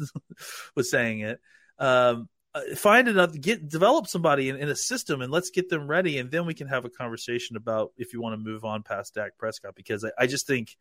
was 0.75 0.91
saying 0.91 1.21
it 1.21 1.41
um, 1.79 2.29
Uh, 2.57 2.75
find 2.75 3.07
another 3.07 3.37
get 3.37 3.69
develop 3.69 4.07
somebody 4.07 4.49
in, 4.49 4.57
in, 4.57 4.71
a 4.71 4.77
system 4.77 5.21
and 5.21 5.31
let's 5.31 5.51
get 5.51 5.69
them 5.69 5.87
ready 5.87 6.17
and 6.17 6.31
then 6.31 6.47
we 6.47 6.55
can 6.55 6.67
have 6.67 6.87
a 6.87 6.89
conversation 6.89 7.55
about 7.55 7.93
if 7.99 8.15
you 8.15 8.23
want 8.23 8.33
to 8.33 8.39
move 8.39 8.65
on 8.65 8.83
past 8.83 9.15
Dak 9.15 9.37
Prescott 9.37 9.75
because 9.75 10.05
I, 10.07 10.11
I, 10.19 10.27
just 10.27 10.47
think 10.47 10.75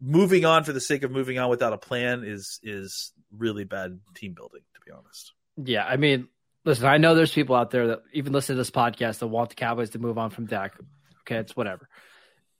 moving 0.00 0.44
on 0.44 0.64
for 0.64 0.72
the 0.72 0.80
sake 0.80 1.04
of 1.04 1.12
moving 1.12 1.38
on 1.38 1.48
without 1.48 1.72
a 1.72 1.78
plan 1.78 2.24
is 2.24 2.58
is 2.64 3.12
really 3.30 3.62
bad 3.62 4.00
team 4.16 4.34
building 4.34 4.62
to 4.74 4.80
be 4.84 4.90
honest. 4.90 5.32
Yeah, 5.62 5.84
I 5.84 5.96
mean, 5.96 6.26
listen, 6.64 6.86
I 6.86 6.96
know 6.96 7.14
there's 7.14 7.32
people 7.32 7.54
out 7.54 7.70
there 7.70 7.88
that 7.88 8.02
even 8.12 8.32
listen 8.32 8.56
to 8.56 8.60
this 8.60 8.72
podcast 8.72 9.20
that 9.20 9.28
want 9.28 9.50
the 9.50 9.54
Cowboys 9.54 9.90
to 9.90 10.00
move 10.00 10.18
on 10.18 10.30
from 10.30 10.46
Dak. 10.46 10.74
Okay, 11.20 11.36
it's 11.36 11.56
whatever. 11.56 11.88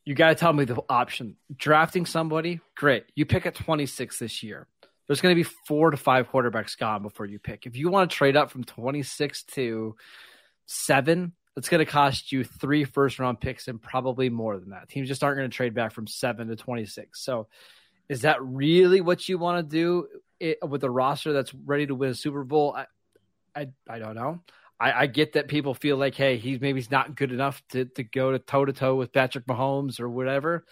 You 0.04 0.14
got 0.14 0.28
to 0.28 0.34
tell 0.36 0.52
me 0.52 0.66
the 0.66 0.80
option. 0.88 1.36
Drafting 1.56 2.06
somebody, 2.06 2.60
great. 2.76 3.06
You 3.16 3.26
pick 3.26 3.46
at 3.46 3.56
26 3.56 4.20
this 4.20 4.42
year 4.44 4.68
there's 5.06 5.20
going 5.20 5.34
to 5.34 5.38
be 5.42 5.48
four 5.66 5.90
to 5.90 5.96
five 5.96 6.30
quarterbacks 6.30 6.78
gone 6.78 7.02
before 7.02 7.26
you 7.26 7.38
pick. 7.38 7.66
If 7.66 7.76
you 7.76 7.90
want 7.90 8.10
to 8.10 8.16
trade 8.16 8.36
up 8.36 8.50
from 8.50 8.64
26 8.64 9.42
to 9.54 9.96
seven, 10.66 11.32
it's 11.56 11.68
going 11.68 11.84
to 11.84 11.90
cost 11.90 12.32
you 12.32 12.44
three 12.44 12.84
first 12.84 13.18
round 13.18 13.40
picks 13.40 13.68
and 13.68 13.80
probably 13.80 14.28
more 14.28 14.58
than 14.58 14.70
that. 14.70 14.88
Teams 14.88 15.08
just 15.08 15.22
aren't 15.22 15.38
going 15.38 15.50
to 15.50 15.56
trade 15.56 15.74
back 15.74 15.92
from 15.92 16.06
seven 16.06 16.48
to 16.48 16.56
26. 16.56 17.22
So, 17.22 17.48
is 18.08 18.22
that 18.22 18.42
really 18.42 19.00
what 19.00 19.28
you 19.28 19.38
want 19.38 19.66
to 19.66 19.76
do 19.76 20.06
it, 20.40 20.58
with 20.66 20.84
a 20.84 20.90
roster 20.90 21.32
that's 21.32 21.54
ready 21.54 21.86
to 21.86 21.94
win 21.94 22.10
a 22.10 22.14
Super 22.14 22.44
Bowl? 22.44 22.74
I, 22.76 22.86
I, 23.54 23.68
I 23.88 23.98
don't 23.98 24.14
know. 24.14 24.40
I, 24.78 24.92
I, 25.02 25.06
get 25.06 25.34
that 25.34 25.48
people 25.48 25.72
feel 25.72 25.96
like, 25.96 26.14
hey, 26.14 26.36
he's 26.36 26.60
maybe 26.60 26.80
he's 26.80 26.90
not 26.90 27.14
good 27.14 27.32
enough 27.32 27.62
to, 27.70 27.84
to 27.84 28.02
go 28.02 28.32
to 28.32 28.38
toe 28.38 28.64
to 28.64 28.72
toe 28.72 28.96
with 28.96 29.12
Patrick 29.12 29.46
Mahomes 29.46 30.00
or 30.00 30.08
whatever. 30.10 30.66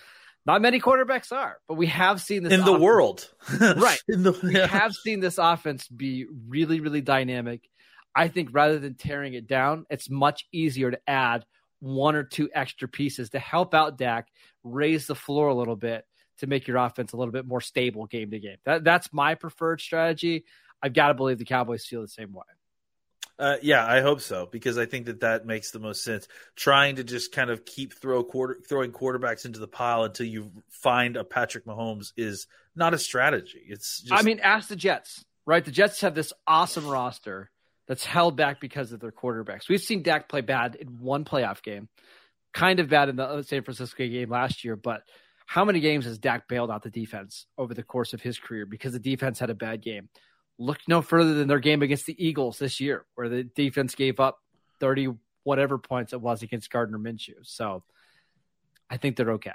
Not 0.44 0.60
many 0.60 0.80
quarterbacks 0.80 1.30
are, 1.30 1.58
but 1.68 1.74
we 1.74 1.86
have 1.86 2.20
seen 2.20 2.42
this 2.42 2.52
in 2.52 2.64
the 2.64 2.78
world, 2.78 3.28
right? 3.60 4.00
The, 4.08 4.32
yeah. 4.42 4.62
We 4.62 4.68
have 4.68 4.92
seen 4.92 5.20
this 5.20 5.38
offense 5.38 5.86
be 5.86 6.26
really, 6.48 6.80
really 6.80 7.00
dynamic. 7.00 7.68
I 8.14 8.28
think 8.28 8.50
rather 8.52 8.78
than 8.78 8.94
tearing 8.94 9.34
it 9.34 9.46
down, 9.46 9.86
it's 9.88 10.10
much 10.10 10.46
easier 10.52 10.90
to 10.90 10.98
add 11.06 11.44
one 11.80 12.14
or 12.14 12.24
two 12.24 12.48
extra 12.54 12.88
pieces 12.88 13.30
to 13.30 13.38
help 13.38 13.74
out 13.74 13.98
Dak, 13.98 14.28
raise 14.64 15.06
the 15.06 15.14
floor 15.14 15.48
a 15.48 15.54
little 15.54 15.76
bit 15.76 16.04
to 16.38 16.46
make 16.46 16.66
your 16.66 16.76
offense 16.76 17.12
a 17.12 17.16
little 17.16 17.32
bit 17.32 17.46
more 17.46 17.60
stable 17.60 18.06
game 18.06 18.30
to 18.30 18.38
game. 18.38 18.56
That, 18.64 18.84
that's 18.84 19.12
my 19.12 19.34
preferred 19.34 19.80
strategy. 19.80 20.44
I've 20.82 20.92
got 20.92 21.08
to 21.08 21.14
believe 21.14 21.38
the 21.38 21.44
Cowboys 21.44 21.86
feel 21.86 22.02
the 22.02 22.08
same 22.08 22.32
way. 22.32 22.42
Uh, 23.38 23.56
yeah, 23.62 23.84
I 23.84 24.02
hope 24.02 24.20
so 24.20 24.46
because 24.50 24.78
I 24.78 24.86
think 24.86 25.06
that 25.06 25.20
that 25.20 25.46
makes 25.46 25.70
the 25.70 25.78
most 25.78 26.04
sense. 26.04 26.28
Trying 26.54 26.96
to 26.96 27.04
just 27.04 27.32
kind 27.32 27.50
of 27.50 27.64
keep 27.64 27.94
throw 27.94 28.22
quarter 28.22 28.60
throwing 28.68 28.92
quarterbacks 28.92 29.44
into 29.44 29.58
the 29.58 29.66
pile 29.66 30.04
until 30.04 30.26
you 30.26 30.52
find 30.68 31.16
a 31.16 31.24
Patrick 31.24 31.64
Mahomes 31.64 32.12
is 32.16 32.46
not 32.76 32.94
a 32.94 32.98
strategy. 32.98 33.62
It's 33.66 34.02
just... 34.02 34.12
I 34.12 34.22
mean, 34.22 34.40
ask 34.40 34.68
the 34.68 34.76
Jets, 34.76 35.24
right? 35.46 35.64
The 35.64 35.70
Jets 35.70 36.02
have 36.02 36.14
this 36.14 36.32
awesome 36.46 36.86
roster 36.86 37.50
that's 37.88 38.04
held 38.04 38.36
back 38.36 38.60
because 38.60 38.92
of 38.92 39.00
their 39.00 39.10
quarterbacks. 39.12 39.68
We've 39.68 39.80
seen 39.80 40.02
Dak 40.02 40.28
play 40.28 40.42
bad 40.42 40.76
in 40.76 41.00
one 41.00 41.24
playoff 41.24 41.62
game, 41.62 41.88
kind 42.54 42.80
of 42.80 42.88
bad 42.88 43.08
in 43.08 43.16
the 43.16 43.42
San 43.42 43.62
Francisco 43.64 44.06
game 44.06 44.30
last 44.30 44.64
year, 44.64 44.76
but 44.76 45.02
how 45.46 45.64
many 45.64 45.80
games 45.80 46.04
has 46.04 46.18
Dak 46.18 46.48
bailed 46.48 46.70
out 46.70 46.82
the 46.82 46.90
defense 46.90 47.46
over 47.58 47.74
the 47.74 47.82
course 47.82 48.12
of 48.12 48.22
his 48.22 48.38
career 48.38 48.66
because 48.66 48.92
the 48.92 48.98
defense 48.98 49.38
had 49.38 49.50
a 49.50 49.54
bad 49.54 49.82
game? 49.82 50.08
Look 50.58 50.78
no 50.86 51.02
further 51.02 51.34
than 51.34 51.48
their 51.48 51.58
game 51.58 51.82
against 51.82 52.06
the 52.06 52.24
Eagles 52.24 52.58
this 52.58 52.80
year, 52.80 53.04
where 53.14 53.28
the 53.28 53.44
defense 53.44 53.94
gave 53.94 54.20
up 54.20 54.38
30 54.80 55.14
whatever 55.44 55.78
points 55.78 56.12
it 56.12 56.20
was 56.20 56.42
against 56.42 56.70
Gardner 56.70 56.98
Minshew. 56.98 57.34
So 57.42 57.82
I 58.88 58.96
think 58.96 59.16
they're 59.16 59.32
okay. 59.32 59.52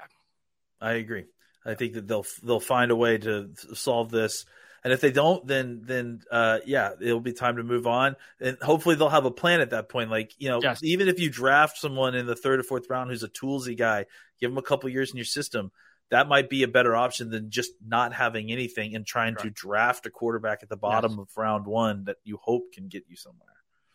I 0.80 0.92
agree. 0.92 1.26
I 1.64 1.74
think 1.74 1.94
that 1.94 2.06
they'll 2.06 2.26
they'll 2.42 2.60
find 2.60 2.90
a 2.90 2.96
way 2.96 3.18
to 3.18 3.50
solve 3.74 4.10
this. 4.10 4.44
And 4.84 4.92
if 4.92 5.00
they 5.00 5.10
don't, 5.10 5.46
then 5.46 5.80
then 5.84 6.20
uh, 6.30 6.58
yeah, 6.64 6.92
it'll 7.00 7.20
be 7.20 7.32
time 7.32 7.56
to 7.56 7.62
move 7.62 7.86
on. 7.86 8.16
And 8.40 8.56
hopefully 8.60 8.94
they'll 8.94 9.08
have 9.08 9.24
a 9.24 9.30
plan 9.30 9.60
at 9.60 9.70
that 9.70 9.88
point. 9.88 10.10
Like 10.10 10.32
you 10.38 10.48
know, 10.48 10.60
yes. 10.62 10.80
even 10.82 11.08
if 11.08 11.18
you 11.18 11.30
draft 11.30 11.78
someone 11.78 12.14
in 12.14 12.26
the 12.26 12.36
third 12.36 12.60
or 12.60 12.62
fourth 12.62 12.88
round 12.88 13.10
who's 13.10 13.22
a 13.22 13.28
toolsy 13.28 13.76
guy, 13.76 14.06
give 14.40 14.50
them 14.50 14.58
a 14.58 14.62
couple 14.62 14.88
years 14.88 15.10
in 15.10 15.16
your 15.16 15.24
system 15.24 15.72
that 16.10 16.28
might 16.28 16.48
be 16.48 16.62
a 16.62 16.68
better 16.68 16.96
option 16.96 17.30
than 17.30 17.50
just 17.50 17.72
not 17.84 18.14
having 18.14 18.50
anything 18.50 18.94
and 18.94 19.06
trying 19.06 19.34
right. 19.34 19.44
to 19.44 19.50
draft 19.50 20.06
a 20.06 20.10
quarterback 20.10 20.62
at 20.62 20.68
the 20.68 20.76
bottom 20.76 21.12
yes. 21.12 21.20
of 21.20 21.28
round 21.36 21.66
one 21.66 22.04
that 22.04 22.16
you 22.24 22.38
hope 22.40 22.72
can 22.72 22.88
get 22.88 23.04
you 23.08 23.16
somewhere. 23.16 23.48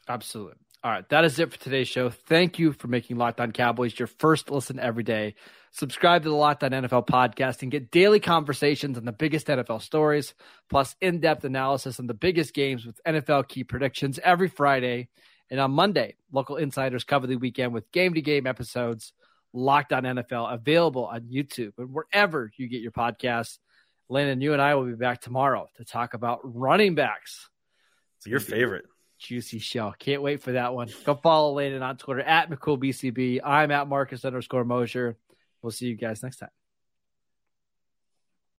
Absolutely. 0.07 0.55
All 0.83 0.91
right, 0.91 1.07
that 1.09 1.23
is 1.23 1.39
it 1.39 1.49
for 1.49 1.57
today's 1.57 1.87
show. 1.87 2.09
Thank 2.09 2.59
you 2.59 2.73
for 2.73 2.89
making 2.89 3.15
Locked 3.15 3.39
On 3.39 3.53
Cowboys 3.53 3.97
your 3.97 4.07
first 4.07 4.51
listen 4.51 4.79
every 4.79 5.03
day. 5.03 5.35
Subscribe 5.71 6.23
to 6.23 6.29
the 6.29 6.35
Locked 6.35 6.61
On 6.61 6.71
NFL 6.71 7.07
podcast 7.07 7.61
and 7.61 7.71
get 7.71 7.89
daily 7.89 8.19
conversations 8.19 8.97
on 8.97 9.05
the 9.05 9.13
biggest 9.13 9.47
NFL 9.47 9.81
stories, 9.81 10.33
plus 10.69 10.97
in 10.99 11.21
depth 11.21 11.45
analysis 11.45 12.01
on 12.01 12.07
the 12.07 12.13
biggest 12.13 12.53
games 12.53 12.85
with 12.85 12.99
NFL 13.07 13.47
key 13.47 13.63
predictions 13.63 14.19
every 14.21 14.49
Friday. 14.49 15.07
And 15.49 15.57
on 15.57 15.71
Monday, 15.71 16.15
local 16.33 16.57
insiders 16.57 17.05
cover 17.05 17.27
the 17.27 17.37
weekend 17.37 17.73
with 17.73 17.89
game 17.93 18.13
to 18.15 18.21
game 18.21 18.45
episodes 18.45 19.13
Locked 19.53 19.93
On 19.93 20.03
NFL, 20.03 20.53
available 20.53 21.05
on 21.05 21.21
YouTube 21.21 21.73
and 21.77 21.93
wherever 21.93 22.51
you 22.57 22.67
get 22.67 22.81
your 22.81 22.91
podcasts. 22.91 23.59
Landon, 24.09 24.41
you 24.41 24.53
and 24.53 24.61
I 24.61 24.75
will 24.75 24.85
be 24.85 24.95
back 24.95 25.21
tomorrow 25.21 25.67
to 25.77 25.85
talk 25.85 26.13
about 26.13 26.39
running 26.43 26.95
backs. 26.95 27.49
It's 28.17 28.27
your 28.27 28.39
favorite. 28.39 28.85
Juicy 29.19 29.59
show. 29.59 29.93
Can't 29.97 30.21
wait 30.21 30.41
for 30.41 30.53
that 30.53 30.73
one. 30.73 30.89
Go 31.05 31.15
follow 31.15 31.53
Landon 31.53 31.81
on 31.81 31.97
Twitter 31.97 32.21
at 32.21 32.49
McCoolBCB. 32.49 33.39
I'm 33.43 33.71
at 33.71 33.87
Marcus 33.87 34.25
underscore 34.25 34.65
Mosher. 34.65 35.17
We'll 35.61 35.71
see 35.71 35.87
you 35.87 35.95
guys 35.95 36.21
next 36.21 36.37
time. 36.37 36.49